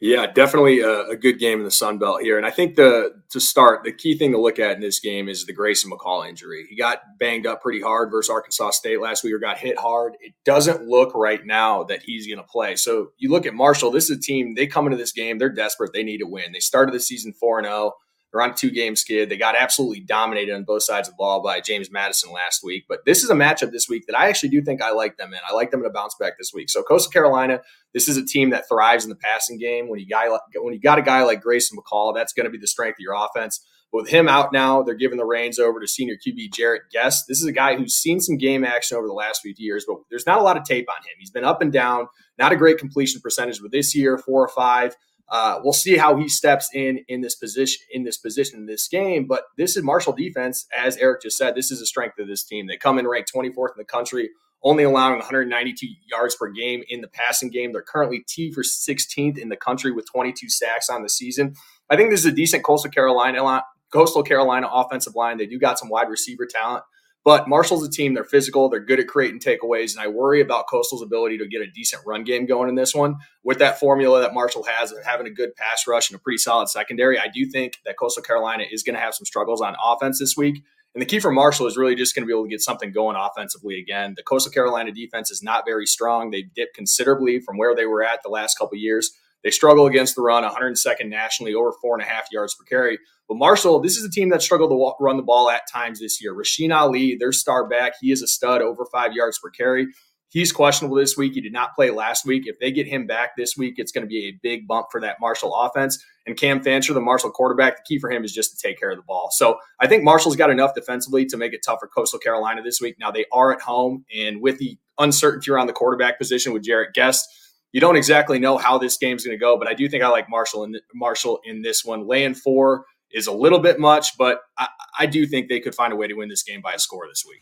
[0.04, 2.36] Yeah, definitely a, a, good game in the Sun Belt here.
[2.36, 5.30] And I think the to start, the key thing to look at in this game
[5.30, 6.66] is the Grayson McCall injury.
[6.68, 10.12] He got banged up pretty hard versus Arkansas State last week, or got hit hard.
[10.20, 12.76] It doesn't look right now that he's going to play.
[12.76, 13.90] So you look at Marshall.
[13.90, 14.54] This is a team.
[14.54, 15.38] They come into this game.
[15.38, 15.94] They're desperate.
[15.94, 16.52] They need to win.
[16.52, 17.74] They started the season four and zero.
[17.74, 17.92] Oh.
[18.34, 19.28] They're on a two game skid.
[19.28, 22.84] They got absolutely dominated on both sides of the ball by James Madison last week.
[22.88, 25.32] But this is a matchup this week that I actually do think I like them
[25.32, 25.38] in.
[25.48, 26.68] I like them in to bounce back this week.
[26.68, 27.60] So Coastal Carolina,
[27.92, 29.88] this is a team that thrives in the passing game.
[29.88, 32.58] When you guy when you got a guy like Grayson McCall, that's going to be
[32.58, 33.64] the strength of your offense.
[33.92, 37.26] But with him out now, they're giving the reins over to senior QB Jarrett Guest.
[37.28, 39.98] This is a guy who's seen some game action over the last few years, but
[40.10, 41.14] there's not a lot of tape on him.
[41.20, 44.48] He's been up and down, not a great completion percentage, but this year, four or
[44.48, 44.96] five.
[45.28, 48.88] Uh, we'll see how he steps in in this position in this position in this
[48.88, 49.26] game.
[49.26, 51.54] But this is Marshall defense, as Eric just said.
[51.54, 52.66] This is a strength of this team.
[52.66, 54.30] They come in ranked 24th in the country,
[54.62, 57.72] only allowing 192 yards per game in the passing game.
[57.72, 61.54] They're currently T for 16th in the country with 22 sacks on the season.
[61.88, 65.38] I think this is a decent Coastal Carolina Coastal Carolina offensive line.
[65.38, 66.84] They do got some wide receiver talent.
[67.24, 68.12] But Marshall's a team.
[68.12, 68.68] They're physical.
[68.68, 69.96] They're good at creating takeaways.
[69.96, 72.94] And I worry about Coastal's ability to get a decent run game going in this
[72.94, 73.16] one.
[73.42, 76.38] With that formula that Marshall has of having a good pass rush and a pretty
[76.38, 79.74] solid secondary, I do think that Coastal Carolina is going to have some struggles on
[79.82, 80.62] offense this week.
[80.94, 82.92] And the key for Marshall is really just going to be able to get something
[82.92, 84.14] going offensively again.
[84.16, 86.30] The Coastal Carolina defense is not very strong.
[86.30, 89.10] They've dipped considerably from where they were at the last couple years.
[89.42, 92.98] They struggle against the run, 102nd nationally, over four and a half yards per carry.
[93.28, 96.22] But Marshall, this is a team that struggled to run the ball at times this
[96.22, 96.34] year.
[96.34, 99.86] Rasheen Ali, their star back, he is a stud, over five yards per carry.
[100.28, 101.34] He's questionable this week.
[101.34, 102.42] He did not play last week.
[102.46, 105.00] If they get him back this week, it's going to be a big bump for
[105.00, 106.04] that Marshall offense.
[106.26, 108.90] And Cam Fancher, the Marshall quarterback, the key for him is just to take care
[108.90, 109.28] of the ball.
[109.30, 112.80] So I think Marshall's got enough defensively to make it tough for Coastal Carolina this
[112.80, 112.96] week.
[112.98, 116.94] Now they are at home, and with the uncertainty around the quarterback position with Jarrett
[116.94, 117.28] Guest,
[117.72, 120.08] you don't exactly know how this game's going to go, but I do think I
[120.08, 122.08] like Marshall in Marshall in this one.
[122.08, 125.92] Laying four is a little bit much, but I, I do think they could find
[125.92, 127.40] a way to win this game by a score this week.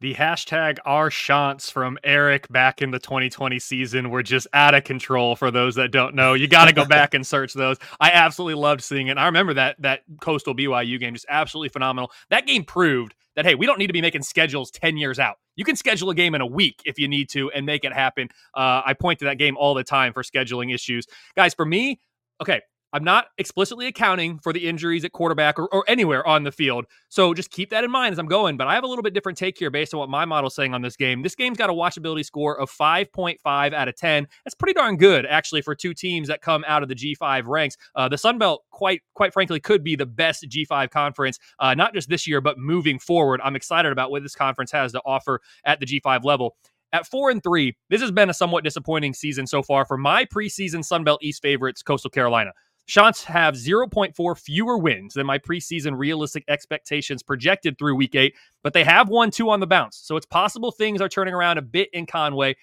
[0.00, 4.84] The hashtag our shots from Eric back in the 2020 season were just out of
[4.84, 6.34] control for those that don't know.
[6.34, 7.78] You got to go back and search those.
[7.98, 9.16] I absolutely loved seeing it.
[9.16, 12.10] I remember that that Coastal BYU game just absolutely phenomenal.
[12.28, 15.36] That game proved that hey, we don't need to be making schedules 10 years out.
[15.54, 17.94] You can schedule a game in a week if you need to and make it
[17.94, 18.28] happen.
[18.54, 21.06] Uh, I point to that game all the time for scheduling issues.
[21.36, 22.00] Guys, for me,
[22.42, 22.60] okay,
[22.96, 26.86] I'm not explicitly accounting for the injuries at quarterback or, or, anywhere on the field.
[27.10, 28.56] So just keep that in mind as I'm going.
[28.56, 30.72] But I have a little bit different take here based on what my model's saying
[30.72, 31.20] on this game.
[31.20, 34.26] This game's got a watchability score of 5.5 out of 10.
[34.46, 37.76] That's pretty darn good, actually, for two teams that come out of the G5 ranks.
[37.94, 41.92] Uh, the Sun Belt, quite quite frankly, could be the best G5 conference, uh, not
[41.92, 43.42] just this year, but moving forward.
[43.44, 46.56] I'm excited about what this conference has to offer at the G5 level.
[46.92, 50.24] At four and three, this has been a somewhat disappointing season so far for my
[50.24, 52.52] preseason Sun Belt East favorites, Coastal Carolina.
[52.86, 58.72] Chants have 0.4 fewer wins than my preseason realistic expectations projected through week eight, but
[58.72, 59.96] they have won two on the bounce.
[59.96, 62.56] So it's possible things are turning around a bit in Conway.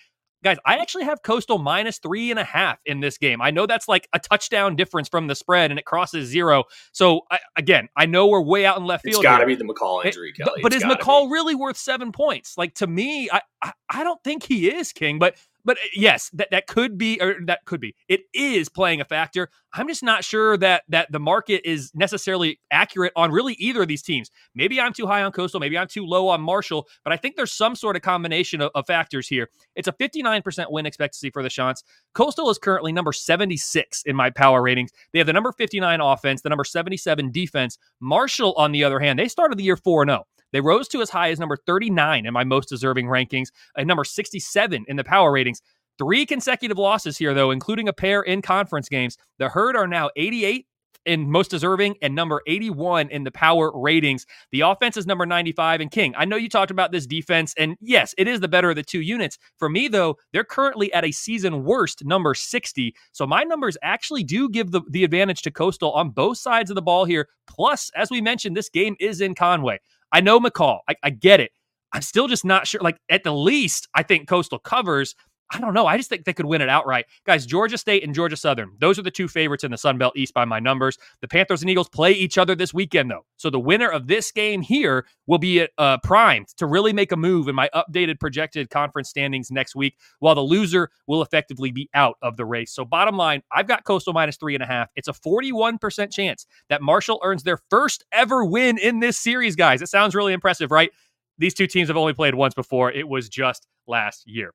[0.44, 3.42] Guys, I actually have Coastal minus three and a half in this game.
[3.42, 6.66] I know that's like a touchdown difference from the spread and it crosses zero.
[6.92, 9.16] So, I, again, I know we're way out in left field.
[9.16, 10.62] It's got to be the McCall injury, it, Kelly.
[10.62, 11.34] But, but is McCall be.
[11.34, 12.58] really worth seven points?
[12.58, 15.18] Like, to me, I, I, I don't think he is, King.
[15.18, 17.96] But but uh, yes, that, that could be, or that could be.
[18.08, 19.50] It is playing a factor.
[19.74, 23.88] I'm just not sure that that the market is necessarily accurate on really either of
[23.88, 24.30] these teams.
[24.54, 27.36] Maybe I'm too high on Coastal, maybe I'm too low on Marshall, but I think
[27.36, 29.50] there's some sort of combination of, of factors here.
[29.76, 31.84] It's a 59% win expectancy for the Chants.
[32.14, 34.92] Coastal is currently number 76 in my power ratings.
[35.12, 37.78] They have the number 59 offense, the number 77 defense.
[38.00, 40.26] Marshall, on the other hand, they started the year 4 0.
[40.54, 44.06] They rose to as high as number 39 in my most deserving rankings, and number
[44.06, 45.62] 67 in the power ratings.
[45.98, 49.18] Three consecutive losses here, though, including a pair in conference games.
[49.38, 50.66] The Herd are now 88
[51.06, 54.26] in most deserving and number 81 in the power ratings.
[54.52, 56.14] The offense is number 95 and King.
[56.18, 58.84] I know you talked about this defense, and yes, it is the better of the
[58.84, 59.38] two units.
[59.58, 62.96] For me, though, they're currently at a season worst number 60.
[63.12, 66.76] So my numbers actually do give the, the advantage to Coastal on both sides of
[66.76, 67.28] the ball here.
[67.48, 69.80] Plus, as we mentioned, this game is in Conway.
[70.14, 70.80] I know McCall.
[70.88, 71.52] I, I get it.
[71.92, 72.80] I'm still just not sure.
[72.82, 75.16] Like, at the least, I think Coastal covers.
[75.54, 75.86] I don't know.
[75.86, 77.06] I just think they could win it outright.
[77.26, 80.14] Guys, Georgia State and Georgia Southern, those are the two favorites in the Sun Belt
[80.16, 80.98] East by my numbers.
[81.22, 83.26] The Panthers and Eagles play each other this weekend, though.
[83.38, 87.18] So the winner of this game here will be uh, primed to really make a
[87.18, 91.88] move in my updated projected conference standings next week, while the loser will effectively be
[91.94, 92.74] out of the race.
[92.74, 94.90] So, bottom line, I've got Coastal minus three and a half.
[94.96, 99.84] It's a 41% chance that Marshall earns their first ever win in this series, guys.
[99.84, 100.90] It sounds really impressive, right?
[101.38, 102.92] These two teams have only played once before.
[102.92, 104.54] It was just last year.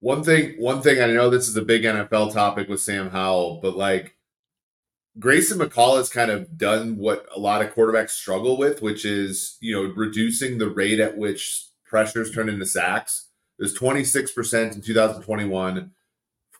[0.00, 3.60] One thing, one thing I know this is a big NFL topic with Sam Howell,
[3.62, 4.16] but like
[5.18, 9.56] Grayson McCall has kind of done what a lot of quarterbacks struggle with, which is
[9.60, 13.28] you know reducing the rate at which pressures turn into sacks.
[13.58, 15.90] There's 26% in 2021,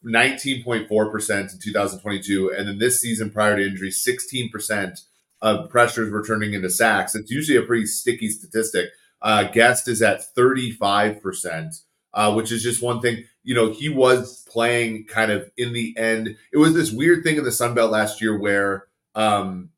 [0.04, 5.00] 19.4% in 2022, and then this season prior to injury, 16%
[5.42, 7.16] of pressures were turning into sacks.
[7.16, 8.90] It's usually a pretty sticky statistic.
[9.20, 11.80] Uh, Guest is at 35%,
[12.14, 13.24] uh, which is just one thing.
[13.42, 16.36] You know, he was playing kind of in the end.
[16.52, 19.70] It was this weird thing in the Sun Belt last year where um,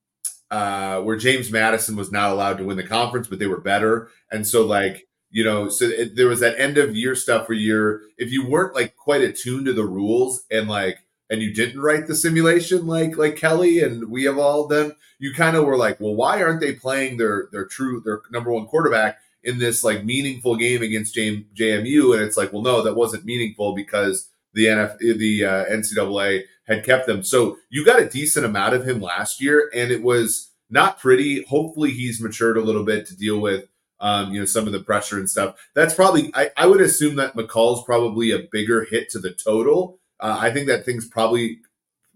[0.50, 4.08] uh, where James Madison was not allowed to win the conference, but they were better.
[4.30, 7.58] And so, like, you know, so it, there was that end of year stuff where
[7.58, 11.80] you're, if you weren't like quite attuned to the rules and like, and you didn't
[11.80, 15.76] write the simulation like like Kelly and we have all done, you kind of were
[15.76, 19.82] like, well, why aren't they playing their their true their number one quarterback in this
[19.82, 22.14] like meaningful game against JMU?
[22.14, 26.84] And it's like, well, no, that wasn't meaningful because the NF the uh, NCAA had
[26.84, 27.22] kept them.
[27.22, 31.44] So you got a decent amount of him last year, and it was not pretty.
[31.44, 33.66] Hopefully, he's matured a little bit to deal with
[34.00, 35.56] um, you know some of the pressure and stuff.
[35.74, 39.98] That's probably I, I would assume that McCall's probably a bigger hit to the total.
[40.18, 41.60] Uh, I think that thing's probably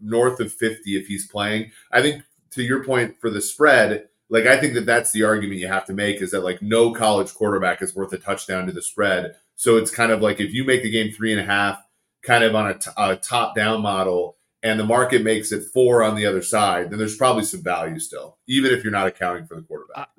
[0.00, 1.70] north of fifty if he's playing.
[1.92, 4.06] I think to your point for the spread.
[4.30, 6.92] Like I think that that's the argument you have to make is that like no
[6.92, 9.34] college quarterback is worth a touchdown to the spread.
[9.56, 11.82] So it's kind of like if you make the game three and a half,
[12.22, 16.02] kind of on a, t- a top down model, and the market makes it four
[16.02, 19.46] on the other side, then there's probably some value still, even if you're not accounting
[19.46, 20.10] for the quarterback.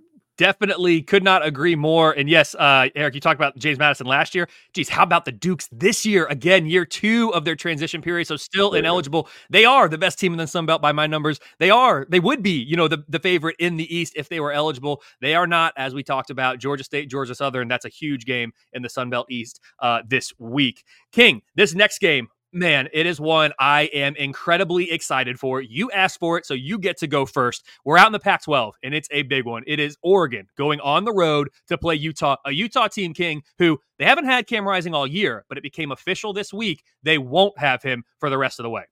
[0.41, 2.13] Definitely could not agree more.
[2.13, 4.49] And yes, uh, Eric, you talked about James Madison last year.
[4.73, 6.25] Geez, how about the Dukes this year?
[6.31, 9.29] Again, year two of their transition period, so still ineligible.
[9.51, 11.39] They are the best team in the Sun Belt by my numbers.
[11.59, 14.39] They are, they would be, you know, the, the favorite in the East if they
[14.39, 15.03] were eligible.
[15.21, 17.67] They are not, as we talked about, Georgia State, Georgia Southern.
[17.67, 20.83] That's a huge game in the Sun Belt East uh, this week.
[21.11, 25.61] King, this next game, man, it is one I am incredibly excited for.
[25.61, 27.65] You asked for it, so you get to go first.
[27.85, 29.63] We're out in the Pac 12, and it's a big one.
[29.67, 33.79] It is Oregon going on the road to play Utah, a Utah team king who
[33.97, 36.83] they haven't had Cam Rising all year, but it became official this week.
[37.03, 38.83] They won't have him for the rest of the way.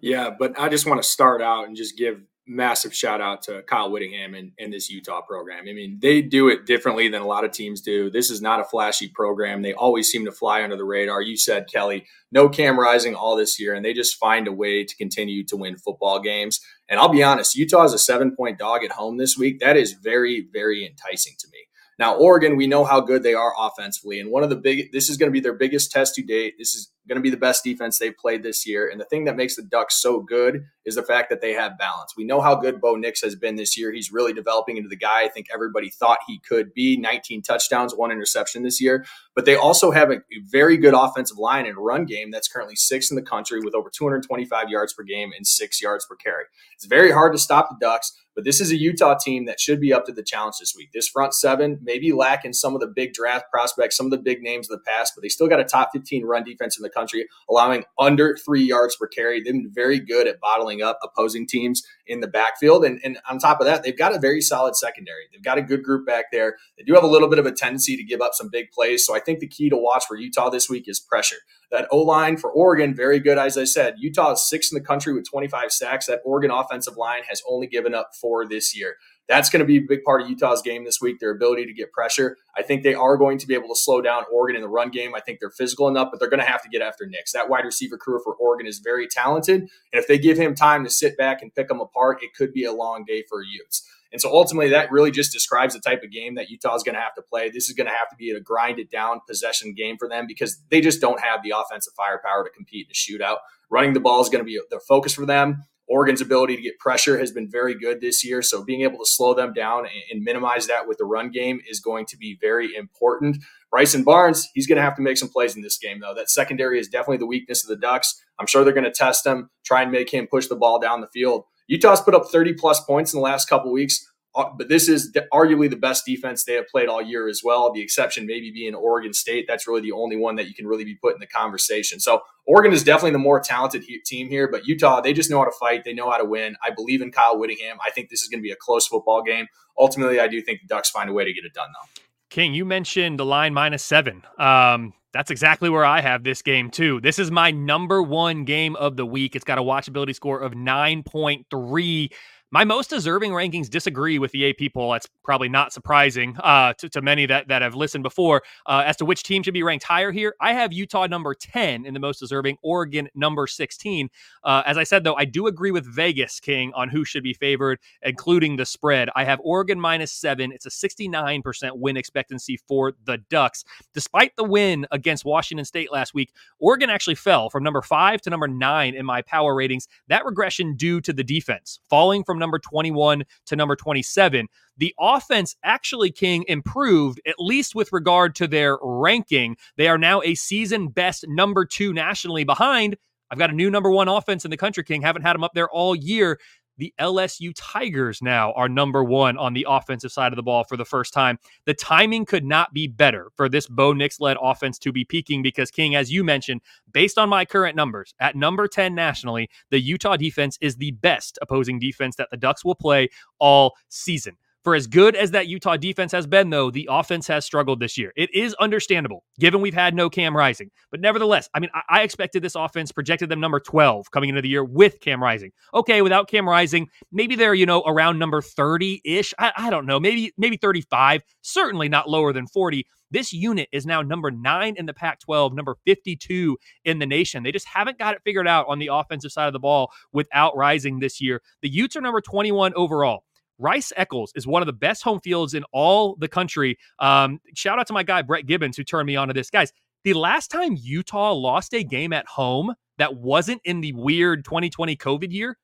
[0.00, 3.62] Yeah, but I just want to start out and just give massive shout out to
[3.62, 5.64] Kyle Whittingham and, and, this Utah program.
[5.68, 8.10] I mean, they do it differently than a lot of teams do.
[8.10, 9.62] This is not a flashy program.
[9.62, 11.22] They always seem to fly under the radar.
[11.22, 14.84] You said, Kelly, no Cam Rising all this year, and they just find a way
[14.84, 16.60] to continue to win football games.
[16.88, 19.60] And I'll be honest, Utah is a seven point dog at home this week.
[19.60, 21.58] That is very, very enticing to me.
[22.00, 24.20] Now, Oregon, we know how good they are offensively.
[24.20, 26.54] And one of the big, this is going to be their biggest test to date.
[26.58, 28.88] This is going to be the best defense they've played this year.
[28.88, 31.76] And the thing that makes the Ducks so good is the fact that they have
[31.76, 32.14] balance.
[32.16, 33.92] We know how good Bo Nix has been this year.
[33.92, 37.94] He's really developing into the guy I think everybody thought he could be 19 touchdowns,
[37.94, 39.04] one interception this year.
[39.34, 43.12] But they also have a very good offensive line and run game that's currently sixth
[43.12, 46.44] in the country with over 225 yards per game and six yards per carry.
[46.76, 48.16] It's very hard to stop the Ducks.
[48.40, 50.92] But this is a Utah team that should be up to the challenge this week.
[50.94, 54.40] This front seven maybe lacking some of the big draft prospects, some of the big
[54.40, 56.88] names of the past, but they still got a top 15 run defense in the
[56.88, 59.42] country, allowing under three yards per carry.
[59.42, 62.82] They've been very good at bottling up opposing teams in the backfield.
[62.82, 65.24] And, and on top of that, they've got a very solid secondary.
[65.30, 66.56] They've got a good group back there.
[66.78, 69.04] They do have a little bit of a tendency to give up some big plays.
[69.04, 71.36] So I think the key to watch for Utah this week is pressure.
[71.70, 73.38] That O line for Oregon, very good.
[73.38, 76.06] As I said, Utah is sixth in the country with 25 sacks.
[76.06, 78.96] That Oregon offensive line has only given up four this year.
[79.28, 81.72] That's going to be a big part of Utah's game this week, their ability to
[81.72, 82.36] get pressure.
[82.56, 84.90] I think they are going to be able to slow down Oregon in the run
[84.90, 85.14] game.
[85.14, 87.30] I think they're physical enough, but they're going to have to get after Nix.
[87.32, 89.60] That wide receiver crew for Oregon is very talented.
[89.60, 92.52] And if they give him time to sit back and pick them apart, it could
[92.52, 93.86] be a long day for Utes.
[94.12, 96.94] And so ultimately, that really just describes the type of game that Utah is going
[96.94, 97.48] to have to play.
[97.48, 100.62] This is going to have to be a grinded down possession game for them because
[100.70, 103.38] they just don't have the offensive firepower to compete in a shootout.
[103.70, 105.64] Running the ball is going to be the focus for them.
[105.90, 108.42] Oregon's ability to get pressure has been very good this year.
[108.42, 111.80] So being able to slow them down and minimize that with the run game is
[111.80, 113.38] going to be very important.
[113.72, 116.14] Bryson Barnes, he's going to have to make some plays in this game, though.
[116.14, 118.22] That secondary is definitely the weakness of the Ducks.
[118.38, 121.00] I'm sure they're going to test him, try and make him push the ball down
[121.00, 121.44] the field.
[121.70, 124.04] Utah's put up 30 plus points in the last couple weeks.
[124.34, 127.72] Uh, but this is arguably the best defense they have played all year as well.
[127.72, 129.46] The exception maybe being Oregon State.
[129.48, 132.00] That's really the only one that you can really be put in the conversation.
[132.00, 135.44] So Oregon is definitely the more talented team here, but Utah, they just know how
[135.44, 135.84] to fight.
[135.84, 136.56] They know how to win.
[136.64, 137.78] I believe in Kyle Whittingham.
[137.84, 139.46] I think this is going to be a close football game.
[139.78, 142.02] Ultimately, I do think the Ducks find a way to get it done, though.
[142.30, 144.22] King, you mentioned the line minus seven.
[144.38, 147.00] Um, that's exactly where I have this game too.
[147.00, 149.34] This is my number one game of the week.
[149.34, 152.10] It's got a watchability score of 9.3.
[152.52, 154.90] My most deserving rankings disagree with the AP poll.
[154.90, 158.96] That's probably not surprising uh, to, to, many that, that have listened before uh, as
[158.96, 160.34] to which team should be ranked higher here.
[160.40, 164.08] I have Utah number 10 in the most deserving, Oregon number 16.
[164.42, 167.34] Uh, as I said, though, I do agree with Vegas, King, on who should be
[167.34, 169.10] favored, including the spread.
[169.14, 170.50] I have Oregon minus seven.
[170.50, 173.62] It's a 69% win expectancy for the Ducks.
[173.94, 178.30] Despite the win against Washington State last week, Oregon actually fell from number five to
[178.30, 179.86] number nine in my power ratings.
[180.08, 184.48] That regression due to the defense, falling from number 21 to number 27.
[184.76, 189.56] The offense actually, King, improved, at least with regard to their ranking.
[189.76, 192.96] They are now a season best number two nationally behind.
[193.30, 195.02] I've got a new number one offense in the country, King.
[195.02, 196.40] Haven't had them up there all year
[196.80, 200.78] the LSU Tigers now are number one on the offensive side of the ball for
[200.78, 201.38] the first time.
[201.66, 205.42] The timing could not be better for this Bo Nix led offense to be peaking
[205.42, 209.78] because, King, as you mentioned, based on my current numbers, at number 10 nationally, the
[209.78, 214.36] Utah defense is the best opposing defense that the Ducks will play all season.
[214.62, 217.96] For as good as that Utah defense has been, though, the offense has struggled this
[217.96, 218.12] year.
[218.14, 220.70] It is understandable, given we've had no Cam Rising.
[220.90, 224.42] But nevertheless, I mean, I, I expected this offense, projected them number 12 coming into
[224.42, 225.52] the year with Cam Rising.
[225.72, 229.32] Okay, without Cam Rising, maybe they're, you know, around number 30 ish.
[229.38, 232.86] I, I don't know, maybe, maybe 35, certainly not lower than 40.
[233.10, 237.42] This unit is now number nine in the Pac 12, number 52 in the nation.
[237.42, 240.56] They just haven't got it figured out on the offensive side of the ball without
[240.56, 241.40] Rising this year.
[241.62, 243.24] The Utes are number 21 overall.
[243.60, 246.78] Rice Eccles is one of the best home fields in all the country.
[246.98, 249.50] Um, shout out to my guy, Brett Gibbons, who turned me on to this.
[249.50, 254.44] Guys, the last time Utah lost a game at home that wasn't in the weird
[254.44, 255.58] 2020 COVID year,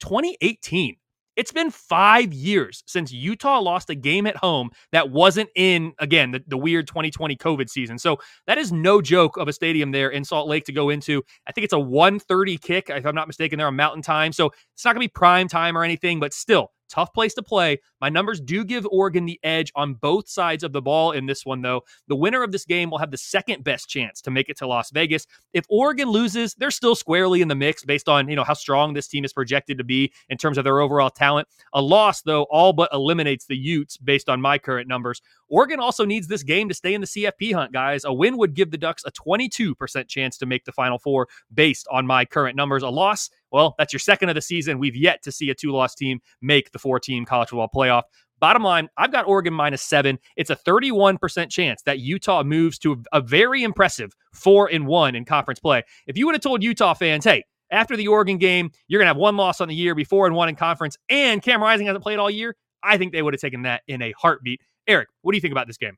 [0.00, 0.96] 2018.
[1.36, 6.32] It's been five years since Utah lost a game at home that wasn't in, again,
[6.32, 7.98] the, the, weird 2020 COVID season.
[7.98, 11.22] So that is no joke of a stadium there in Salt Lake to go into.
[11.46, 14.32] I think it's a 130 kick, if I'm not mistaken, there on Mountain Time.
[14.32, 17.42] So it's not going to be prime time or anything, but still, Tough place to
[17.42, 17.78] play.
[18.00, 21.46] My numbers do give Oregon the edge on both sides of the ball in this
[21.46, 21.82] one, though.
[22.08, 24.66] The winner of this game will have the second best chance to make it to
[24.66, 25.26] Las Vegas.
[25.52, 28.92] If Oregon loses, they're still squarely in the mix based on you know how strong
[28.92, 31.46] this team is projected to be in terms of their overall talent.
[31.72, 35.22] A loss, though, all but eliminates the Utes based on my current numbers.
[35.48, 38.04] Oregon also needs this game to stay in the CFP hunt, guys.
[38.04, 41.86] A win would give the Ducks a 22% chance to make the Final Four based
[41.90, 42.82] on my current numbers.
[42.82, 44.78] A loss, well, that's your second of the season.
[44.78, 48.02] We've yet to see a two loss team make the four team college football playoff.
[48.38, 50.18] Bottom line, I've got Oregon minus seven.
[50.36, 55.26] It's a 31% chance that Utah moves to a very impressive four and one in
[55.26, 55.82] conference play.
[56.06, 59.10] If you would have told Utah fans, hey, after the Oregon game, you're going to
[59.10, 61.86] have one loss on the year, be four and one in conference, and Cam Rising
[61.86, 64.60] hasn't played all year, I think they would have taken that in a heartbeat.
[64.86, 65.96] Eric, what do you think about this game?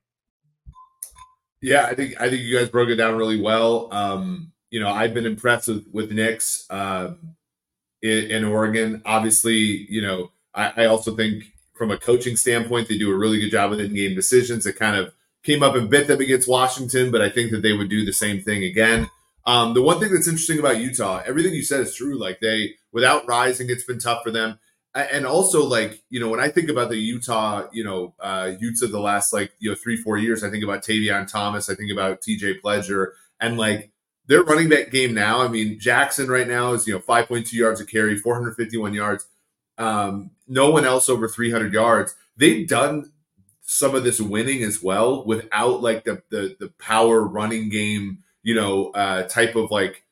[1.61, 3.87] Yeah, I think I think you guys broke it down really well.
[3.91, 7.35] Um, you know, I've been impressed with with Nix um,
[8.03, 9.01] in, in, Oregon.
[9.05, 13.39] Obviously, you know, I, I, also think from a coaching standpoint, they do a really
[13.39, 14.67] good job with in-game decisions.
[14.67, 17.73] It kind of came up and bit them against Washington, but I think that they
[17.73, 19.09] would do the same thing again.
[19.45, 22.19] Um, the one thing that's interesting about Utah, everything you said is true.
[22.19, 24.59] Like they, without rising, it's been tough for them
[24.95, 28.81] and also like you know when I think about the Utah you know uh, Utes
[28.81, 31.75] of the last like you know three four years, I think about Tavion Thomas, I
[31.75, 32.59] think about T.J.
[32.59, 33.07] Pledger,
[33.39, 33.91] and like
[34.27, 35.41] they're running that game now.
[35.41, 38.35] I mean Jackson right now is you know five point two yards a carry, four
[38.35, 39.25] hundred fifty one yards.
[39.77, 42.15] Um, no one else over three hundred yards.
[42.37, 43.11] They've done
[43.61, 48.55] some of this winning as well without like the the the power running game you
[48.55, 50.03] know uh, type of like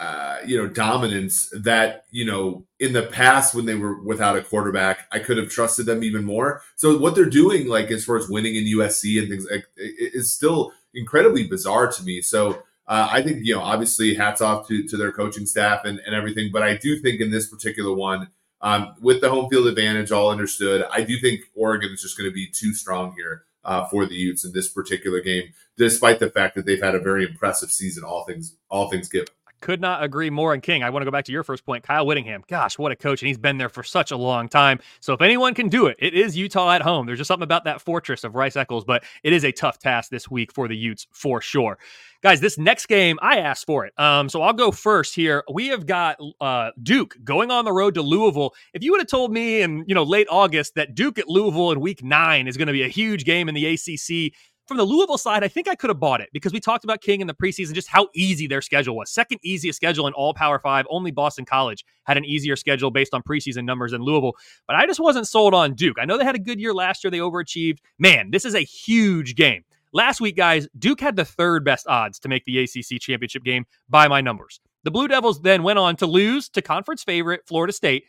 [0.00, 4.42] uh, you know, dominance that, you know, in the past when they were without a
[4.42, 6.62] quarterback, I could have trusted them even more.
[6.74, 10.32] So what they're doing, like as far as winning in USC and things like is
[10.32, 12.22] still incredibly bizarre to me.
[12.22, 16.00] So uh, I think, you know, obviously hats off to, to their coaching staff and,
[16.06, 16.50] and everything.
[16.52, 18.28] But I do think in this particular one,
[18.60, 22.28] um, with the home field advantage all understood, I do think Oregon is just going
[22.28, 23.44] to be too strong here.
[23.66, 25.44] Uh, for the Utes in this particular game,
[25.78, 29.28] despite the fact that they've had a very impressive season, all things all things given.
[29.64, 30.52] Could not agree more.
[30.52, 31.84] And King, I want to go back to your first point.
[31.84, 33.22] Kyle Whittingham, gosh, what a coach.
[33.22, 34.78] And he's been there for such a long time.
[35.00, 37.06] So if anyone can do it, it is Utah at home.
[37.06, 40.10] There's just something about that fortress of Rice Eccles, but it is a tough task
[40.10, 41.78] this week for the Utes for sure.
[42.20, 43.98] Guys, this next game, I asked for it.
[43.98, 45.44] Um, so I'll go first here.
[45.50, 48.54] We have got uh, Duke going on the road to Louisville.
[48.74, 51.70] If you would have told me in you know late August that Duke at Louisville
[51.72, 54.34] in week nine is going to be a huge game in the ACC,
[54.66, 57.00] from the Louisville side, I think I could have bought it because we talked about
[57.00, 59.10] King in the preseason, just how easy their schedule was.
[59.10, 60.86] Second easiest schedule in all Power Five.
[60.88, 64.34] Only Boston College had an easier schedule based on preseason numbers than Louisville.
[64.66, 65.96] But I just wasn't sold on Duke.
[66.00, 67.78] I know they had a good year last year, they overachieved.
[67.98, 69.64] Man, this is a huge game.
[69.92, 73.64] Last week, guys, Duke had the third best odds to make the ACC championship game
[73.88, 74.60] by my numbers.
[74.82, 78.04] The Blue Devils then went on to lose to conference favorite Florida State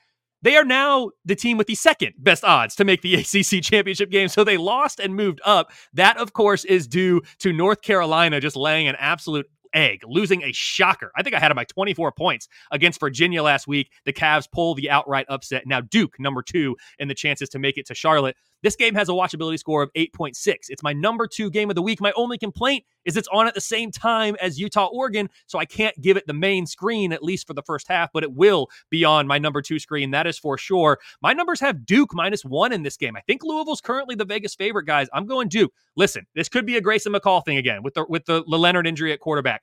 [0.46, 4.12] they are now the team with the second best odds to make the ACC championship
[4.12, 4.28] game.
[4.28, 5.72] So they lost and moved up.
[5.94, 10.52] That, of course, is due to North Carolina just laying an absolute egg, losing a
[10.54, 11.12] shocker.
[11.16, 13.92] I think I had them by 24 points against Virginia last week.
[14.06, 15.64] The Cavs pull the outright upset.
[15.66, 18.38] Now Duke, number two, in the chances to make it to Charlotte.
[18.66, 20.36] This game has a watchability score of 8.6.
[20.70, 22.02] It's my number two game of the week.
[22.02, 25.66] My only complaint is it's on at the same time as Utah Oregon, so I
[25.66, 28.70] can't give it the main screen at least for the first half, but it will
[28.90, 30.10] be on my number two screen.
[30.10, 30.98] That is for sure.
[31.22, 33.16] My numbers have Duke minus one in this game.
[33.16, 35.10] I think Louisville's currently the Vegas favorite, guys.
[35.14, 35.72] I'm going Duke.
[35.96, 39.14] Listen, this could be a Grayson McCall thing again with the with the Leonard injury
[39.14, 39.62] at quarterback.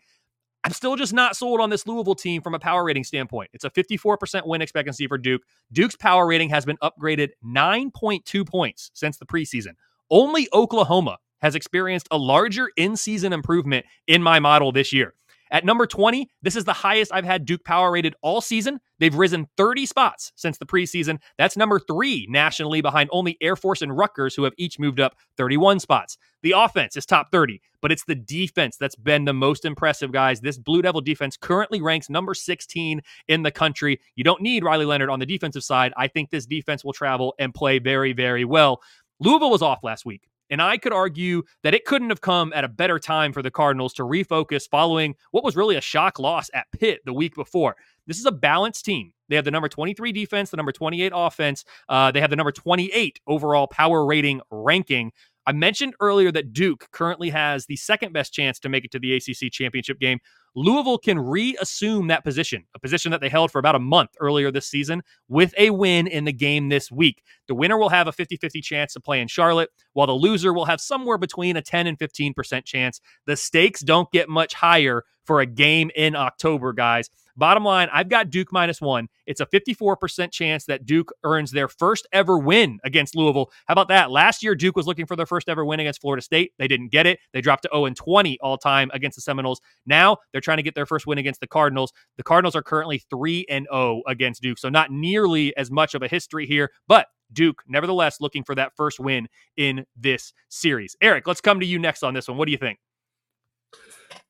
[0.64, 3.50] I'm still just not sold on this Louisville team from a power rating standpoint.
[3.52, 5.42] It's a 54% win expectancy for Duke.
[5.72, 9.72] Duke's power rating has been upgraded 9.2 points since the preseason.
[10.10, 15.14] Only Oklahoma has experienced a larger in season improvement in my model this year.
[15.52, 18.80] At number 20, this is the highest I've had Duke power rated all season.
[18.98, 21.18] They've risen 30 spots since the preseason.
[21.36, 25.14] That's number three nationally behind only Air Force and Rutgers, who have each moved up
[25.36, 26.16] 31 spots.
[26.42, 30.40] The offense is top 30, but it's the defense that's been the most impressive, guys.
[30.40, 34.00] This Blue Devil defense currently ranks number 16 in the country.
[34.16, 35.92] You don't need Riley Leonard on the defensive side.
[35.98, 38.80] I think this defense will travel and play very, very well.
[39.20, 40.28] Louisville was off last week.
[40.52, 43.50] And I could argue that it couldn't have come at a better time for the
[43.50, 47.74] Cardinals to refocus following what was really a shock loss at Pitt the week before.
[48.06, 49.14] This is a balanced team.
[49.30, 51.64] They have the number 23 defense, the number 28 offense.
[51.88, 55.12] Uh, they have the number 28 overall power rating ranking.
[55.46, 58.98] I mentioned earlier that Duke currently has the second best chance to make it to
[58.98, 60.18] the ACC championship game.
[60.54, 64.50] Louisville can reassume that position, a position that they held for about a month earlier
[64.50, 67.22] this season, with a win in the game this week.
[67.48, 70.52] The winner will have a 50 50 chance to play in Charlotte, while the loser
[70.52, 73.00] will have somewhere between a 10 and 15% chance.
[73.26, 77.08] The stakes don't get much higher for a game in October, guys.
[77.36, 79.08] Bottom line, I've got Duke minus one.
[79.26, 83.50] It's a 54% chance that Duke earns their first ever win against Louisville.
[83.66, 84.10] How about that?
[84.10, 86.52] Last year, Duke was looking for their first ever win against Florida State.
[86.58, 87.18] They didn't get it.
[87.32, 89.60] They dropped to 0 20 all time against the Seminoles.
[89.86, 91.92] Now they're trying to get their first win against the Cardinals.
[92.16, 96.02] The Cardinals are currently 3 and 0 against Duke, so not nearly as much of
[96.02, 100.96] a history here, but Duke, nevertheless, looking for that first win in this series.
[101.00, 102.36] Eric, let's come to you next on this one.
[102.36, 102.78] What do you think?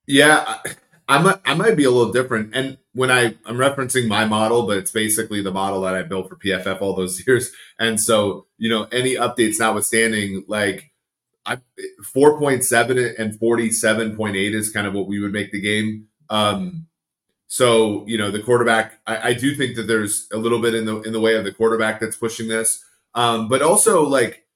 [0.07, 0.59] Yeah,
[1.09, 2.55] I might, I might be a little different.
[2.55, 6.29] And when I, I'm referencing my model, but it's basically the model that I built
[6.29, 7.51] for PFF all those years.
[7.79, 10.93] And so, you know, any updates notwithstanding, like
[11.45, 11.57] I,
[12.03, 16.07] 4.7 and 47.8 is kind of what we would make the game.
[16.31, 16.87] Um,
[17.49, 20.87] so, you know, the quarterback, I, I do think that there's a little bit in
[20.87, 22.83] the, in the way of the quarterback that's pushing this.
[23.15, 24.47] Um, but also like,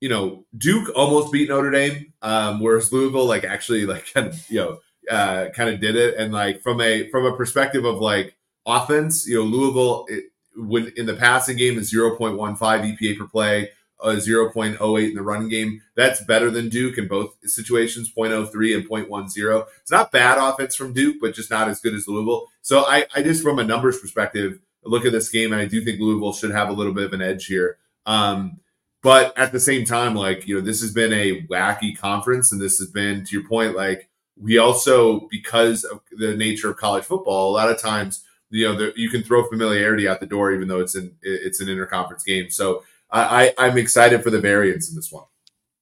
[0.00, 4.50] you know, Duke almost beat Notre Dame, um, whereas Louisville, like actually like, kind of
[4.50, 4.78] you know,
[5.10, 6.16] uh, kind of did it.
[6.16, 8.36] And like from a from a perspective of like
[8.66, 10.24] offense, you know, Louisville it,
[10.56, 15.48] when in the passing game is 0.15 EPA per play, uh, 0.08 in the running
[15.48, 15.82] game.
[15.96, 19.66] That's better than Duke in both situations, 0.03 and 0.10.
[19.80, 22.48] It's not bad offense from Duke, but just not as good as Louisville.
[22.62, 25.82] So I, I just from a numbers perspective, look at this game and I do
[25.82, 27.78] think Louisville should have a little bit of an edge here.
[28.06, 28.60] Um,
[29.02, 32.60] but at the same time, like, you know, this has been a wacky conference and
[32.60, 37.04] this has been, to your point, like, we also because of the nature of college
[37.04, 40.52] football, a lot of times you know the, you can throw familiarity out the door,
[40.52, 42.50] even though it's an it's an interconference game.
[42.50, 45.24] So I, I I'm excited for the variance in this one.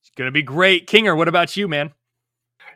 [0.01, 1.17] It's gonna be great, Kinger.
[1.17, 1.93] What about you, man?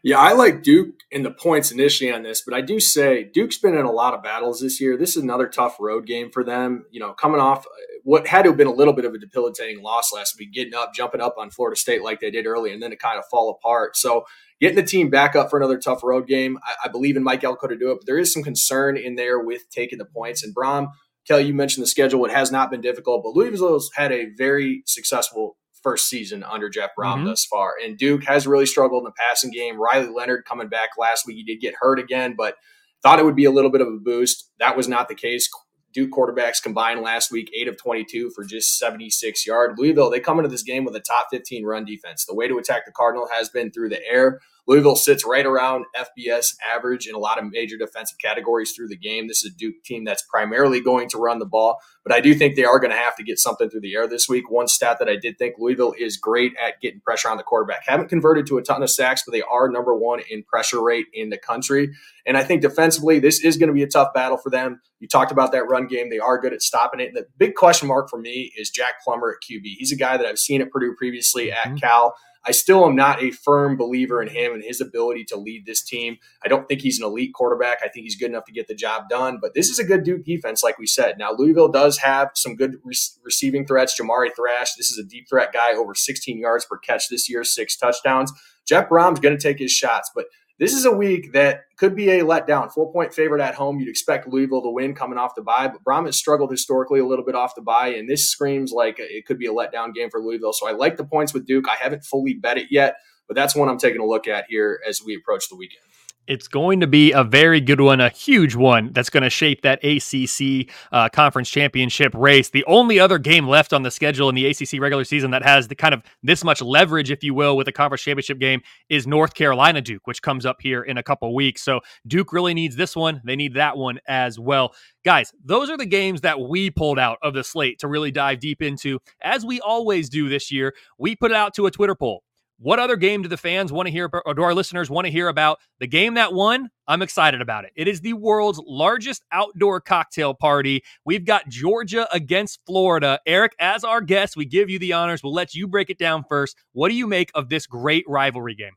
[0.02, 3.58] Yeah, I like Duke in the points initially on this, but I do say Duke's
[3.58, 4.96] been in a lot of battles this year.
[4.96, 6.84] This is another tough road game for them.
[6.90, 7.70] You know, coming off uh,
[8.04, 10.74] what had to have been a little bit of a debilitating loss last week, getting
[10.74, 13.24] up, jumping up on Florida State like they did early, and then it kind of
[13.26, 13.96] fall apart.
[13.96, 14.26] So
[14.60, 17.44] getting the team back up for another tough road game, I, I believe in Mike
[17.44, 20.42] Elko to do it, but there is some concern in there with taking the points.
[20.42, 20.88] And Brom,
[21.26, 24.82] Kelly, you mentioned the schedule; it has not been difficult, but Louisville's had a very
[24.86, 27.26] successful first season under Jeff Brohm mm-hmm.
[27.26, 27.74] thus far.
[27.84, 29.80] And Duke has really struggled in the passing game.
[29.80, 32.56] Riley Leonard coming back last week, he did get hurt again, but
[33.02, 34.50] thought it would be a little bit of a boost.
[34.58, 35.48] That was not the case.
[35.96, 39.78] Duke quarterbacks combined last week, eight of 22 for just 76 yards.
[39.78, 42.26] Louisville, they come into this game with a top 15 run defense.
[42.26, 44.40] The way to attack the Cardinal has been through the air.
[44.66, 48.96] Louisville sits right around FBS average in a lot of major defensive categories through the
[48.96, 49.28] game.
[49.28, 52.34] This is a Duke team that's primarily going to run the ball, but I do
[52.34, 54.50] think they are going to have to get something through the air this week.
[54.50, 57.86] One stat that I did think Louisville is great at getting pressure on the quarterback.
[57.86, 61.06] Haven't converted to a ton of sacks, but they are number one in pressure rate
[61.12, 61.92] in the country.
[62.26, 64.80] And I think defensively, this is going to be a tough battle for them.
[64.98, 66.10] You talked about that run game.
[66.10, 67.08] They are good at stopping it.
[67.08, 69.62] And the big question mark for me is Jack Plummer at QB.
[69.78, 71.76] He's a guy that I've seen at Purdue previously at mm-hmm.
[71.76, 72.16] Cal.
[72.46, 75.82] I still am not a firm believer in him and his ability to lead this
[75.82, 76.18] team.
[76.44, 77.78] I don't think he's an elite quarterback.
[77.84, 80.04] I think he's good enough to get the job done, but this is a good
[80.04, 81.18] Duke defense, like we said.
[81.18, 82.94] Now, Louisville does have some good re-
[83.24, 83.98] receiving threats.
[84.00, 87.42] Jamari Thrash, this is a deep threat guy, over 16 yards per catch this year,
[87.42, 88.32] six touchdowns.
[88.66, 90.26] Jeff Brohm's going to take his shots, but
[90.58, 92.72] this is a week that could be a letdown.
[92.72, 93.78] Four point favorite at home.
[93.78, 97.06] You'd expect Louisville to win coming off the bye, but Brohm has struggled historically a
[97.06, 100.10] little bit off the bye, and this screams like it could be a letdown game
[100.10, 100.52] for Louisville.
[100.52, 101.66] So I like the points with Duke.
[101.68, 102.96] I haven't fully bet it yet,
[103.28, 105.82] but that's one I'm taking a look at here as we approach the weekend.
[106.26, 109.62] It's going to be a very good one, a huge one that's going to shape
[109.62, 112.50] that ACC uh, conference championship race.
[112.50, 115.68] The only other game left on the schedule in the ACC regular season that has
[115.68, 119.06] the kind of this much leverage, if you will, with a conference championship game is
[119.06, 121.62] North Carolina Duke, which comes up here in a couple weeks.
[121.62, 123.20] So Duke really needs this one.
[123.24, 124.74] They need that one as well.
[125.04, 128.40] Guys, those are the games that we pulled out of the slate to really dive
[128.40, 128.98] deep into.
[129.22, 132.24] As we always do this year, we put it out to a Twitter poll.
[132.58, 135.10] What other game do the fans want to hear, or do our listeners want to
[135.10, 135.58] hear about?
[135.78, 137.72] The game that won, I'm excited about it.
[137.76, 140.82] It is the world's largest outdoor cocktail party.
[141.04, 143.20] We've got Georgia against Florida.
[143.26, 145.22] Eric, as our guest, we give you the honors.
[145.22, 146.56] We'll let you break it down first.
[146.72, 148.72] What do you make of this great rivalry game?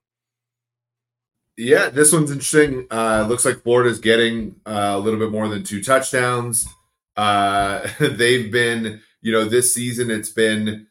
[1.56, 2.86] Yeah, this one's interesting.
[2.92, 6.68] Uh, looks like Florida's getting uh, a little bit more than two touchdowns.
[7.16, 10.88] Uh, they've been, you know, this season it's been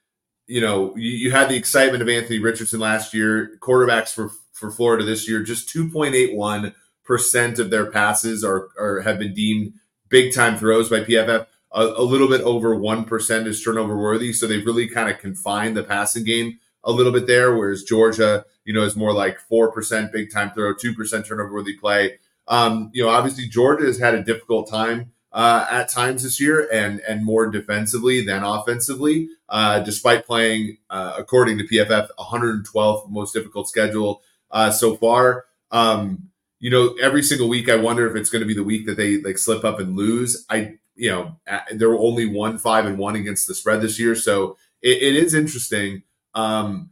[0.49, 3.59] you know, you, you, had the excitement of Anthony Richardson last year.
[3.61, 6.75] Quarterbacks for for Florida this year, just 2.81
[7.05, 9.75] percent of their passes are, are have been deemed
[10.09, 11.47] big time throws by PFF.
[11.73, 15.19] A, a little bit over one percent is turnover worthy, so they've really kind of
[15.19, 17.55] confined the passing game a little bit there.
[17.55, 21.53] Whereas Georgia, you know, is more like four percent big time throw, two percent turnover
[21.53, 22.19] worthy play.
[22.49, 26.69] Um, you know, obviously Georgia has had a difficult time uh, at times this year
[26.73, 33.35] and and more defensively than offensively, uh, despite playing, uh, according to PFF, 112th most
[33.35, 35.45] difficult schedule uh, so far.
[35.71, 38.87] Um, you know, every single week I wonder if it's going to be the week
[38.87, 40.45] that they like slip up and lose.
[40.49, 41.37] I, you know,
[41.73, 45.17] there were only one five and one against the spread this year, so it, it
[45.17, 46.03] is interesting.
[46.35, 46.91] Um,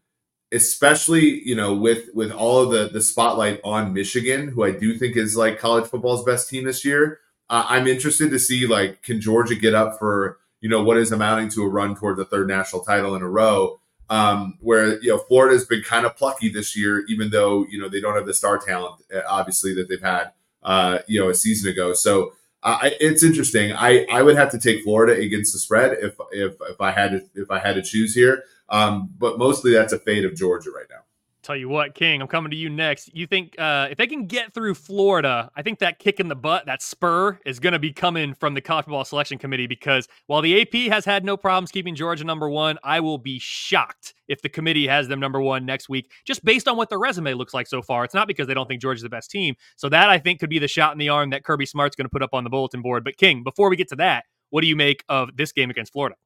[0.53, 4.97] especially you know with with all of the the spotlight on Michigan, who I do
[4.97, 7.19] think is like college football's best team this year
[7.49, 11.13] uh, I'm interested to see like can Georgia get up for you know what is
[11.13, 13.81] amounting to a run toward the third national title in a row.
[14.09, 17.89] Um, where you know Florida's been kind of plucky this year, even though you know
[17.89, 20.33] they don't have the star talent, uh, obviously that they've had
[20.63, 21.93] uh, you know a season ago.
[21.93, 22.33] So
[22.63, 23.73] uh, it's interesting.
[23.73, 27.11] I, I would have to take Florida against the spread if if if I had
[27.13, 28.45] to if I had to choose here.
[28.69, 31.06] Um, but mostly that's a fate of Georgia right now.
[31.47, 33.09] Tell you what, King, I'm coming to you next.
[33.15, 36.35] You think uh, if they can get through Florida, I think that kick in the
[36.35, 40.09] butt, that spur, is going to be coming from the college football selection committee because
[40.27, 44.13] while the AP has had no problems keeping Georgia number one, I will be shocked
[44.27, 47.35] if the committee has them number one next week, just based on what their resume
[47.35, 48.03] looks like so far.
[48.03, 49.55] It's not because they don't think Georgia's the best team.
[49.77, 52.07] So that I think could be the shot in the arm that Kirby Smart's going
[52.07, 53.05] to put up on the bulletin board.
[53.05, 55.93] But King, before we get to that, what do you make of this game against
[55.93, 56.17] Florida?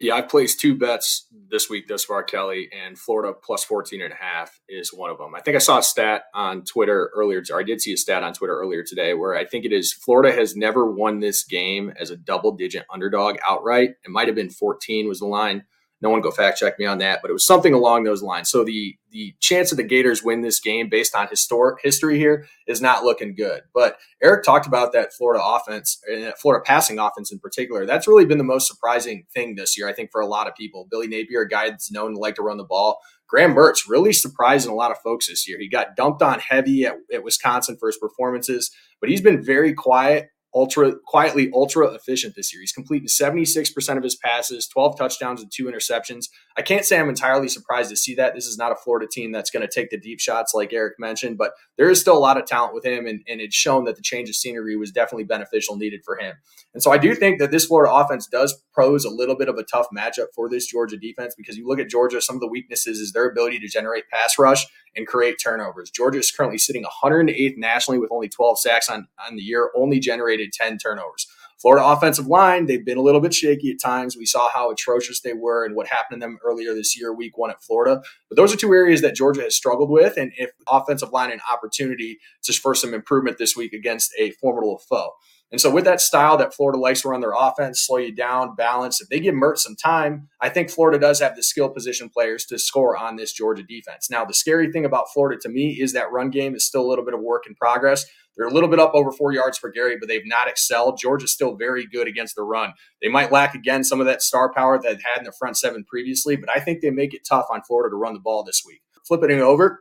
[0.00, 4.12] Yeah, I've placed two bets this week thus far, Kelly, and Florida plus 14 and
[4.12, 5.34] a half is one of them.
[5.34, 8.22] I think I saw a stat on Twitter earlier, or I did see a stat
[8.22, 11.92] on Twitter earlier today where I think it is Florida has never won this game
[11.98, 13.90] as a double digit underdog outright.
[14.04, 15.64] It might have been 14 was the line.
[16.00, 18.50] No one go fact check me on that, but it was something along those lines.
[18.50, 22.46] So the the chance of the Gators win this game based on historic history here
[22.66, 23.62] is not looking good.
[23.74, 27.86] But Eric talked about that Florida offense, uh, Florida passing offense in particular.
[27.86, 30.54] That's really been the most surprising thing this year, I think, for a lot of
[30.54, 30.86] people.
[30.90, 32.98] Billy Napier, a guy that's known to like to run the ball.
[33.28, 35.58] Graham Mertz really surprising a lot of folks this year.
[35.58, 38.70] He got dumped on heavy at, at Wisconsin for his performances,
[39.00, 42.60] but he's been very quiet ultra quietly ultra efficient this year.
[42.60, 46.26] He's completing 76% of his passes, 12 touchdowns and two interceptions.
[46.56, 48.34] I can't say I'm entirely surprised to see that.
[48.34, 50.94] This is not a Florida team that's going to take the deep shots like Eric
[50.98, 53.84] mentioned, but there is still a lot of talent with him and, and it's shown
[53.84, 56.36] that the change of scenery was definitely beneficial needed for him.
[56.74, 59.56] And so I do think that this Florida offense does pose a little bit of
[59.56, 62.48] a tough matchup for this Georgia defense because you look at Georgia, some of the
[62.48, 64.66] weaknesses is their ability to generate pass rush
[64.96, 65.90] and create turnovers.
[65.90, 69.98] Georgia is currently sitting 108th nationally with only 12 sacks on, on the year, only
[69.98, 71.26] generated 10 turnovers.
[71.60, 74.16] Florida offensive line, they've been a little bit shaky at times.
[74.16, 77.36] We saw how atrocious they were and what happened to them earlier this year, week
[77.36, 78.00] one at Florida.
[78.28, 80.16] But those are two areas that Georgia has struggled with.
[80.16, 84.78] And if offensive line an opportunity just for some improvement this week against a formidable
[84.88, 85.10] foe.
[85.50, 88.54] And so, with that style that Florida likes to run their offense, slow you down,
[88.54, 92.10] balance, if they give Mertz some time, I think Florida does have the skill position
[92.10, 94.10] players to score on this Georgia defense.
[94.10, 96.88] Now, the scary thing about Florida to me is that run game is still a
[96.88, 98.04] little bit of work in progress.
[98.36, 100.98] They're a little bit up over four yards per carry, but they've not excelled.
[100.98, 102.72] Georgia's still very good against the run.
[103.02, 105.84] They might lack again some of that star power that had in the front seven
[105.84, 108.62] previously, but I think they make it tough on Florida to run the ball this
[108.64, 108.82] week.
[109.06, 109.80] Flipping it over,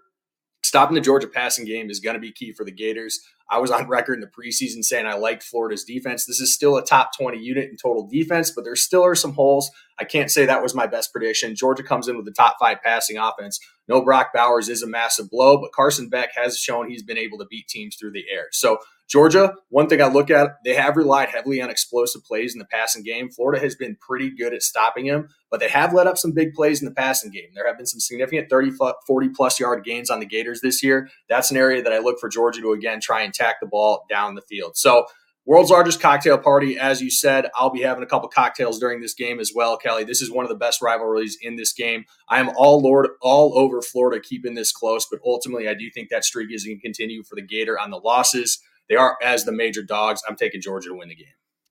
[0.67, 3.19] stopping the Georgia passing game is going to be key for the Gators.
[3.49, 6.25] I was on record in the preseason saying I liked Florida's defense.
[6.25, 9.33] This is still a top 20 unit in total defense, but there still are some
[9.33, 9.71] holes.
[9.99, 11.55] I can't say that was my best prediction.
[11.55, 13.59] Georgia comes in with the top five passing offense.
[13.87, 17.37] No Brock Bowers is a massive blow, but Carson Beck has shown he's been able
[17.39, 18.47] to beat teams through the air.
[18.51, 22.59] So Georgia, one thing I look at, they have relied heavily on explosive plays in
[22.59, 23.29] the passing game.
[23.29, 26.53] Florida has been pretty good at stopping him, but they have let up some big
[26.53, 27.49] plays in the passing game.
[27.55, 28.71] There have been some significant 30,
[29.07, 31.09] 40 plus yard gains on the Gators this year.
[31.29, 34.05] That's an area that I look for Georgia to again try and tack the ball
[34.09, 34.75] down the field.
[34.75, 35.05] So
[35.47, 37.45] World's largest cocktail party, as you said.
[37.55, 40.03] I'll be having a couple cocktails during this game as well, Kelly.
[40.03, 42.03] This is one of the best rivalries in this game.
[42.27, 46.09] I am all Lord all over Florida keeping this close, but ultimately I do think
[46.09, 48.59] that streak is going to continue for the Gator on the losses.
[48.89, 50.21] They are as the major dogs.
[50.27, 51.27] I'm taking Georgia to win the game.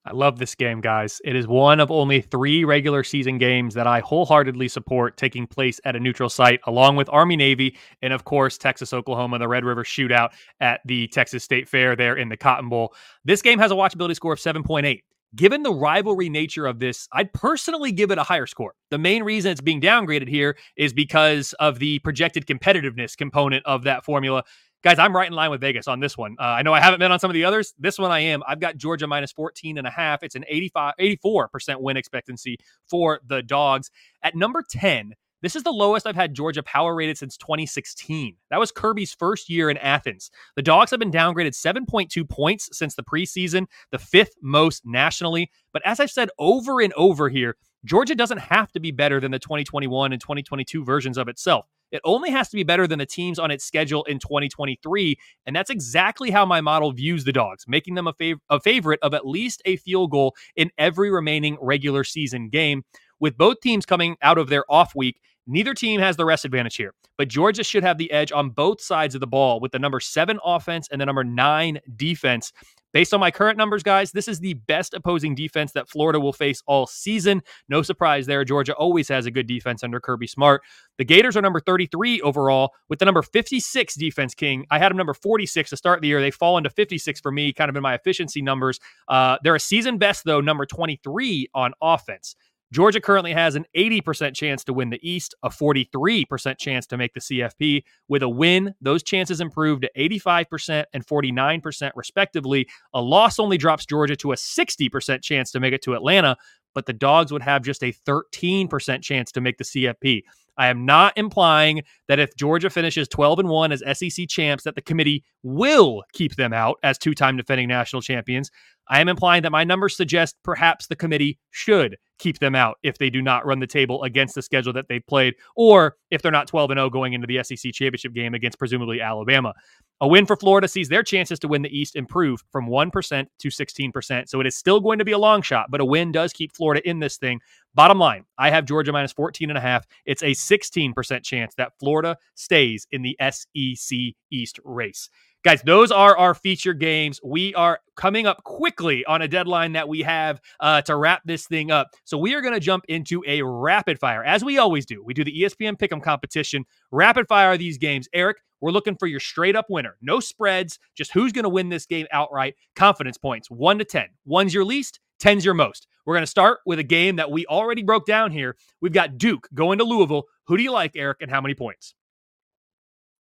[0.07, 1.21] I love this game, guys.
[1.25, 5.81] It is one of only three regular season games that I wholeheartedly support taking place
[5.85, 9.65] at a neutral site, along with Army Navy and, of course, Texas Oklahoma, the Red
[9.65, 10.31] River Shootout
[10.61, 12.95] at the Texas State Fair there in the Cotton Bowl.
[13.25, 15.01] This game has a watchability score of 7.8.
[15.35, 18.75] Given the rivalry nature of this, I'd personally give it a higher score.
[18.91, 23.83] The main reason it's being downgraded here is because of the projected competitiveness component of
[23.83, 24.45] that formula
[24.87, 26.37] guys, I'm right in line with Vegas on this one.
[26.39, 27.75] Uh, I know I haven't been on some of the others.
[27.77, 28.45] This one I am.
[28.47, 30.23] I've got Georgia minus 14 and a half.
[30.23, 32.57] It's an 85, 84% win expectancy
[32.89, 33.91] for the dogs.
[34.23, 38.37] At number 10, this is the lowest I've had Georgia power rated since 2016.
[38.51, 40.31] That was Kirby's first year in Athens.
[40.55, 45.51] The Dogs have been downgraded 7.2 points since the preseason, the fifth most nationally.
[45.73, 49.33] But as I've said over and over here, Georgia doesn't have to be better than
[49.33, 51.67] the 2021 and 2022 versions of itself.
[51.93, 55.17] It only has to be better than the teams on its schedule in 2023.
[55.47, 59.01] And that's exactly how my model views the Dogs, making them a, fav- a favorite
[59.03, 62.85] of at least a field goal in every remaining regular season game.
[63.19, 66.77] With both teams coming out of their off week, neither team has the rest advantage
[66.77, 66.93] here.
[67.17, 70.01] But Georgia should have the edge on both sides of the ball with the number
[70.01, 72.53] seven offense and the number nine defense.
[72.97, 76.33] Based on my current numbers, guys, this is the best opposing defense that Florida will
[76.33, 77.43] face all season.
[77.69, 78.43] No surprise there.
[78.43, 80.63] Georgia always has a good defense under Kirby Smart.
[80.97, 84.65] The Gators are number 33 overall with the number 56 defense king.
[84.71, 86.23] I had them number 46 to start the year.
[86.23, 88.81] They fall into 56 for me, kind of in my efficiency numbers.
[89.09, 92.35] Uh, they're a season best, though, number 23 on offense.
[92.73, 97.15] Georgia currently has an 80% chance to win the East, a 43% chance to make
[97.15, 97.85] the CFP.
[98.09, 102.67] With a win, those chances improve to 85% and 49%, respectively.
[102.93, 106.37] A loss only drops Georgia to a 60% chance to make it to Atlanta,
[106.75, 110.23] but the Dogs would have just a 13% chance to make the CFP.
[110.59, 114.75] I am not implying that if Georgia finishes 12 and 1 as SEC champs that
[114.75, 118.51] the committee will keep them out as two-time defending national champions.
[118.89, 122.99] I am implying that my numbers suggest perhaps the committee should keep them out if
[122.99, 126.33] they do not run the table against the schedule that they've played, or if they're
[126.33, 129.53] not 12 and 0 going into the SEC championship game against presumably Alabama.
[130.01, 133.49] A win for Florida sees their chances to win the East improve from 1% to
[133.49, 134.29] 16%.
[134.29, 136.55] So it is still going to be a long shot, but a win does keep
[136.55, 137.41] Florida in this thing.
[137.75, 139.87] Bottom line, I have Georgia minus 14 and a half.
[140.05, 143.99] It's a 16% chance that Florida stays in the SEC
[144.31, 145.09] East race.
[145.47, 147.21] Guys, those are our feature games.
[147.23, 151.47] We are coming up quickly on a deadline that we have uh, to wrap this
[151.47, 151.91] thing up.
[152.03, 155.05] So we are going to jump into a rapid fire, as we always do.
[155.05, 156.65] We do the ESPN Pick'em competition.
[156.91, 158.09] Rapid fire these games.
[158.13, 159.97] Eric, we're looking for your straight up winner.
[160.03, 162.57] No spreads, just who's going to win this game outright.
[162.75, 164.07] Confidence points, one to 10.
[164.25, 165.87] One's your least, 10's your most.
[166.07, 168.57] We're going to start with a game that we already broke down here.
[168.81, 170.25] We've got Duke going to Louisville.
[170.49, 171.95] Who do you like, Eric, and how many points?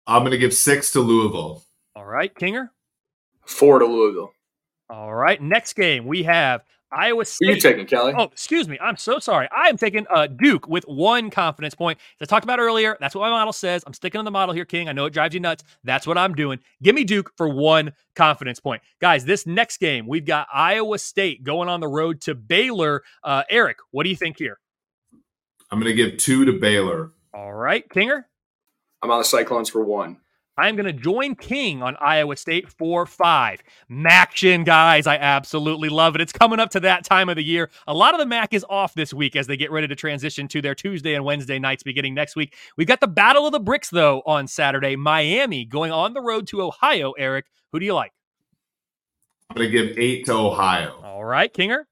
[0.05, 1.63] I'm going to give six to Louisville.
[1.95, 2.69] All right, Kinger.
[3.45, 4.33] Four to Louisville.
[4.89, 5.41] All right.
[5.41, 7.45] Next game we have Iowa State.
[7.45, 8.13] Who are you taking, Kelly?
[8.15, 8.77] Oh, excuse me.
[8.79, 9.47] I'm so sorry.
[9.55, 11.99] I am taking uh, Duke with one confidence point.
[12.19, 13.83] As I talked about earlier, that's what my model says.
[13.87, 14.89] I'm sticking to the model here, King.
[14.89, 15.63] I know it drives you nuts.
[15.83, 16.59] That's what I'm doing.
[16.81, 18.81] Give me Duke for one confidence point.
[19.01, 23.03] Guys, this next game, we've got Iowa State going on the road to Baylor.
[23.23, 24.59] Uh, Eric, what do you think here?
[25.71, 27.11] I'm going to give two to Baylor.
[27.33, 27.87] All right.
[27.89, 28.25] Kinger?
[29.01, 30.17] I'm on the Cyclones for one.
[30.57, 33.63] I'm going to join King on Iowa State 4 5.
[33.89, 35.07] MACtion, guys.
[35.07, 36.21] I absolutely love it.
[36.21, 37.71] It's coming up to that time of the year.
[37.87, 40.47] A lot of the MAC is off this week as they get ready to transition
[40.49, 42.55] to their Tuesday and Wednesday nights beginning next week.
[42.77, 44.95] We've got the Battle of the Bricks, though, on Saturday.
[44.95, 47.13] Miami going on the road to Ohio.
[47.17, 48.11] Eric, who do you like?
[49.49, 51.01] I'm going to give eight to Ohio.
[51.03, 51.85] All right, Kinger.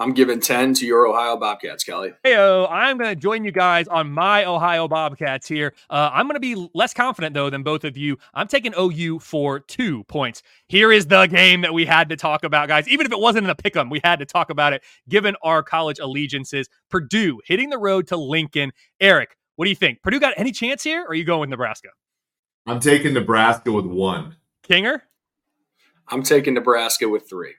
[0.00, 2.14] I'm giving 10 to your Ohio Bobcats, Kelly.
[2.24, 5.74] Heyo, I'm going to join you guys on my Ohio Bobcats here.
[5.90, 8.16] Uh, I'm going to be less confident, though, than both of you.
[8.32, 10.42] I'm taking OU for two points.
[10.68, 12.88] Here is the game that we had to talk about, guys.
[12.88, 15.36] Even if it wasn't in a pick 'em, we had to talk about it given
[15.42, 16.70] our college allegiances.
[16.88, 18.72] Purdue hitting the road to Lincoln.
[19.00, 20.02] Eric, what do you think?
[20.02, 21.90] Purdue got any chance here, or are you going with Nebraska?
[22.66, 24.36] I'm taking Nebraska with one.
[24.66, 25.02] Kinger?
[26.08, 27.52] I'm taking Nebraska with three.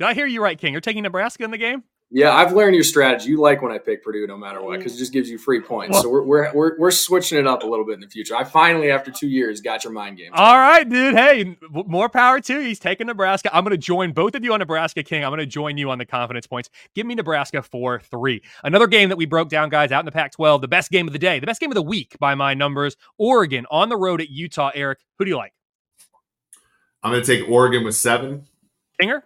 [0.00, 0.72] Did I hear you right, King?
[0.72, 1.84] You're taking Nebraska in the game?
[2.10, 3.28] Yeah, I've learned your strategy.
[3.28, 4.78] You like when I pick Purdue no matter what mm.
[4.78, 5.92] because it just gives you free points.
[5.92, 8.34] Well- so we're, we're we're we're switching it up a little bit in the future.
[8.34, 10.30] I finally, after two years, got your mind game.
[10.32, 11.14] All right, dude.
[11.14, 12.60] Hey, w- more power to you.
[12.60, 13.54] He's taking Nebraska.
[13.54, 15.22] I'm going to join both of you on Nebraska King.
[15.22, 16.70] I'm going to join you on the confidence points.
[16.94, 18.40] Give me Nebraska for three.
[18.64, 20.62] Another game that we broke down, guys, out in the Pac 12.
[20.62, 22.96] The best game of the day, the best game of the week by my numbers.
[23.18, 24.70] Oregon on the road at Utah.
[24.74, 25.52] Eric, who do you like?
[27.02, 28.46] I'm going to take Oregon with seven.
[29.00, 29.22] Kinger?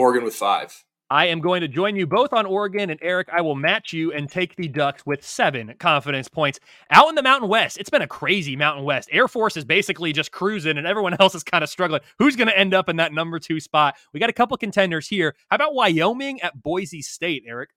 [0.00, 0.82] Oregon with five.
[1.10, 4.12] I am going to join you both on Oregon, and Eric, I will match you
[4.12, 6.58] and take the Ducks with seven confidence points.
[6.90, 9.10] Out in the Mountain West, it's been a crazy Mountain West.
[9.12, 12.00] Air Force is basically just cruising, and everyone else is kind of struggling.
[12.18, 13.96] Who's going to end up in that number two spot?
[14.14, 15.34] We got a couple contenders here.
[15.50, 17.70] How about Wyoming at Boise State, Eric?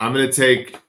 [0.00, 0.80] I'm going to take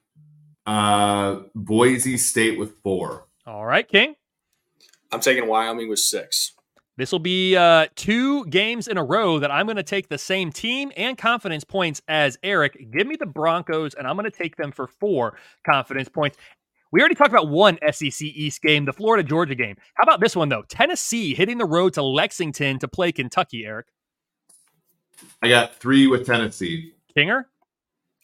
[0.65, 3.27] uh, Boise State with four.
[3.45, 4.15] All right, King.
[5.11, 6.53] I'm taking Wyoming with six.
[6.97, 10.17] This will be uh, two games in a row that I'm going to take the
[10.17, 12.91] same team and confidence points as Eric.
[12.91, 16.37] Give me the Broncos, and I'm going to take them for four confidence points.
[16.91, 19.75] We already talked about one SEC East game, the Florida Georgia game.
[19.93, 20.63] How about this one, though?
[20.67, 23.87] Tennessee hitting the road to Lexington to play Kentucky, Eric.
[25.41, 26.93] I got three with Tennessee.
[27.15, 27.43] Kinger?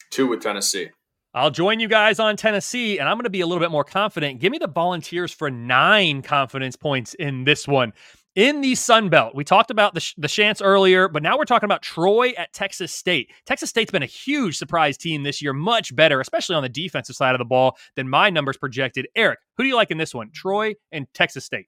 [0.10, 0.90] Two with Tennessee.
[1.36, 3.84] I'll join you guys on Tennessee, and I'm going to be a little bit more
[3.84, 4.40] confident.
[4.40, 7.94] Give me the Volunteers for nine confidence points in this one.
[8.36, 11.46] In the Sun Belt, we talked about the, sh- the Chants earlier, but now we're
[11.46, 13.30] talking about Troy at Texas State.
[13.46, 17.16] Texas State's been a huge surprise team this year, much better, especially on the defensive
[17.16, 19.08] side of the ball than my numbers projected.
[19.16, 20.32] Eric, who do you like in this one?
[20.34, 21.68] Troy and Texas State.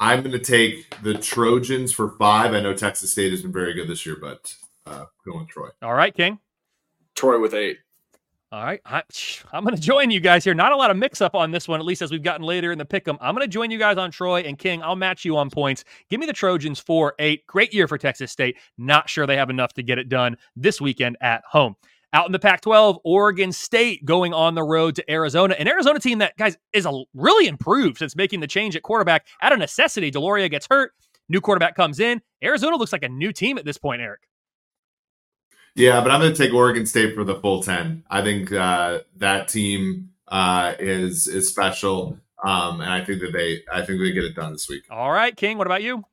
[0.00, 2.52] I'm going to take the Trojans for five.
[2.52, 5.68] I know Texas State has been very good this year, but uh, going with Troy.
[5.82, 6.40] All right, King.
[7.14, 7.78] Troy with eight.
[8.50, 9.02] All right, I,
[9.52, 10.54] am going to join you guys here.
[10.54, 12.72] Not a lot of mix up on this one, at least as we've gotten later
[12.72, 13.18] in the pick 'em.
[13.20, 14.82] I'm going to join you guys on Troy and King.
[14.82, 15.84] I'll match you on points.
[16.08, 17.46] Give me the Trojans four eight.
[17.46, 18.56] Great year for Texas State.
[18.78, 21.76] Not sure they have enough to get it done this weekend at home.
[22.14, 25.54] Out in the Pac 12, Oregon State going on the road to Arizona.
[25.58, 29.26] An Arizona team that, guys, is a, really improved since making the change at quarterback.
[29.42, 30.92] Out of necessity, de Laura gets hurt.
[31.28, 32.22] New quarterback comes in.
[32.42, 34.20] Arizona looks like a new team at this point, Eric.
[35.74, 38.04] Yeah, but I'm going to take Oregon State for the full ten.
[38.10, 43.62] I think uh, that team uh, is is special, um, and I think that they
[43.72, 44.84] I think they get it done this week.
[44.90, 45.58] All right, King.
[45.58, 46.04] What about you?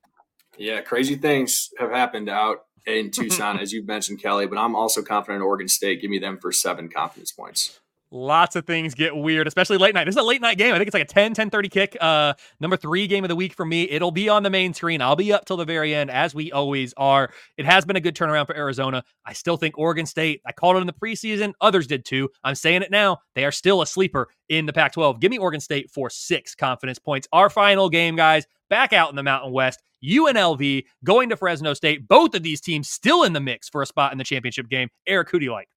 [0.58, 4.48] Yeah, crazy things have happened out in Tucson, as you've mentioned, Kelly.
[4.48, 6.02] But I'm also confident in Oregon State.
[6.02, 7.80] Give me them for seven confidence points.
[8.12, 10.06] Lots of things get weird, especially late night.
[10.06, 10.74] This is a late night game.
[10.74, 11.98] I think it's like a 10, 10 30 kick.
[12.00, 13.90] Uh, number three game of the week for me.
[13.90, 15.02] It'll be on the main screen.
[15.02, 17.32] I'll be up till the very end, as we always are.
[17.58, 19.04] It has been a good turnaround for Arizona.
[19.26, 21.54] I still think Oregon State, I called it in the preseason.
[21.62, 22.30] Others did too.
[22.44, 23.18] I'm saying it now.
[23.34, 25.20] They are still a sleeper in the Pac 12.
[25.20, 27.28] Give me Oregon State for six confidence points.
[27.34, 29.82] Our final game, guys, back out in the Mountain West.
[30.04, 32.08] UNLV going to Fresno State.
[32.08, 34.90] Both of these teams still in the mix for a spot in the championship game.
[35.08, 35.68] Eric, who do you like?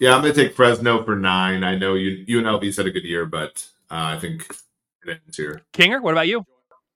[0.00, 1.64] Yeah, I'm going to take Fresno for nine.
[1.64, 4.48] I know you UNLV's had a good year, but uh, I think
[5.04, 5.62] it ends here.
[5.72, 6.44] Kinger, what about you?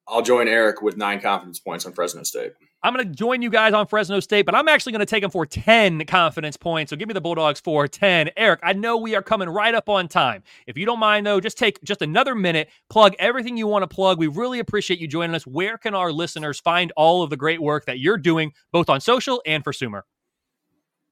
[0.07, 2.53] I'll join Eric with nine confidence points on Fresno State.
[2.85, 5.23] I'm going to join you guys on Fresno State, but I'm actually going to take
[5.23, 6.91] them for 10 confidence points.
[6.91, 8.31] So give me the Bulldogs for 10.
[8.37, 10.43] Eric, I know we are coming right up on time.
[10.67, 13.87] If you don't mind, though, just take just another minute, plug everything you want to
[13.87, 14.19] plug.
[14.19, 15.47] We really appreciate you joining us.
[15.47, 19.01] Where can our listeners find all of the great work that you're doing, both on
[19.01, 20.05] social and for Sumer?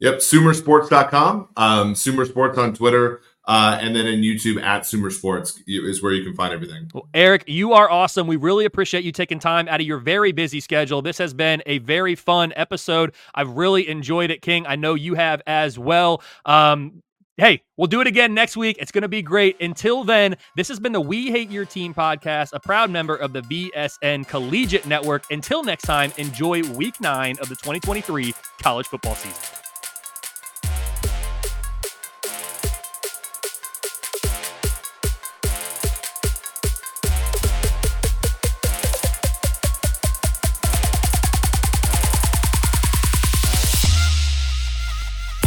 [0.00, 6.02] Yep, sumersports.com, um, Sumer Sports on Twitter, uh, and then in YouTube at sumersports is
[6.02, 6.90] where you can find everything.
[6.94, 8.26] Well, Eric, you are awesome.
[8.26, 11.02] We really appreciate you taking time out of your very busy schedule.
[11.02, 13.14] This has been a very fun episode.
[13.34, 14.66] I've really enjoyed it, King.
[14.66, 16.22] I know you have as well.
[16.46, 17.02] Um,
[17.36, 18.76] hey, we'll do it again next week.
[18.78, 19.60] It's going to be great.
[19.60, 23.32] Until then, this has been the We Hate Your Team podcast, a proud member of
[23.32, 25.24] the BSN Collegiate Network.
[25.30, 28.32] Until next time, enjoy week nine of the 2023
[28.62, 29.59] college football season.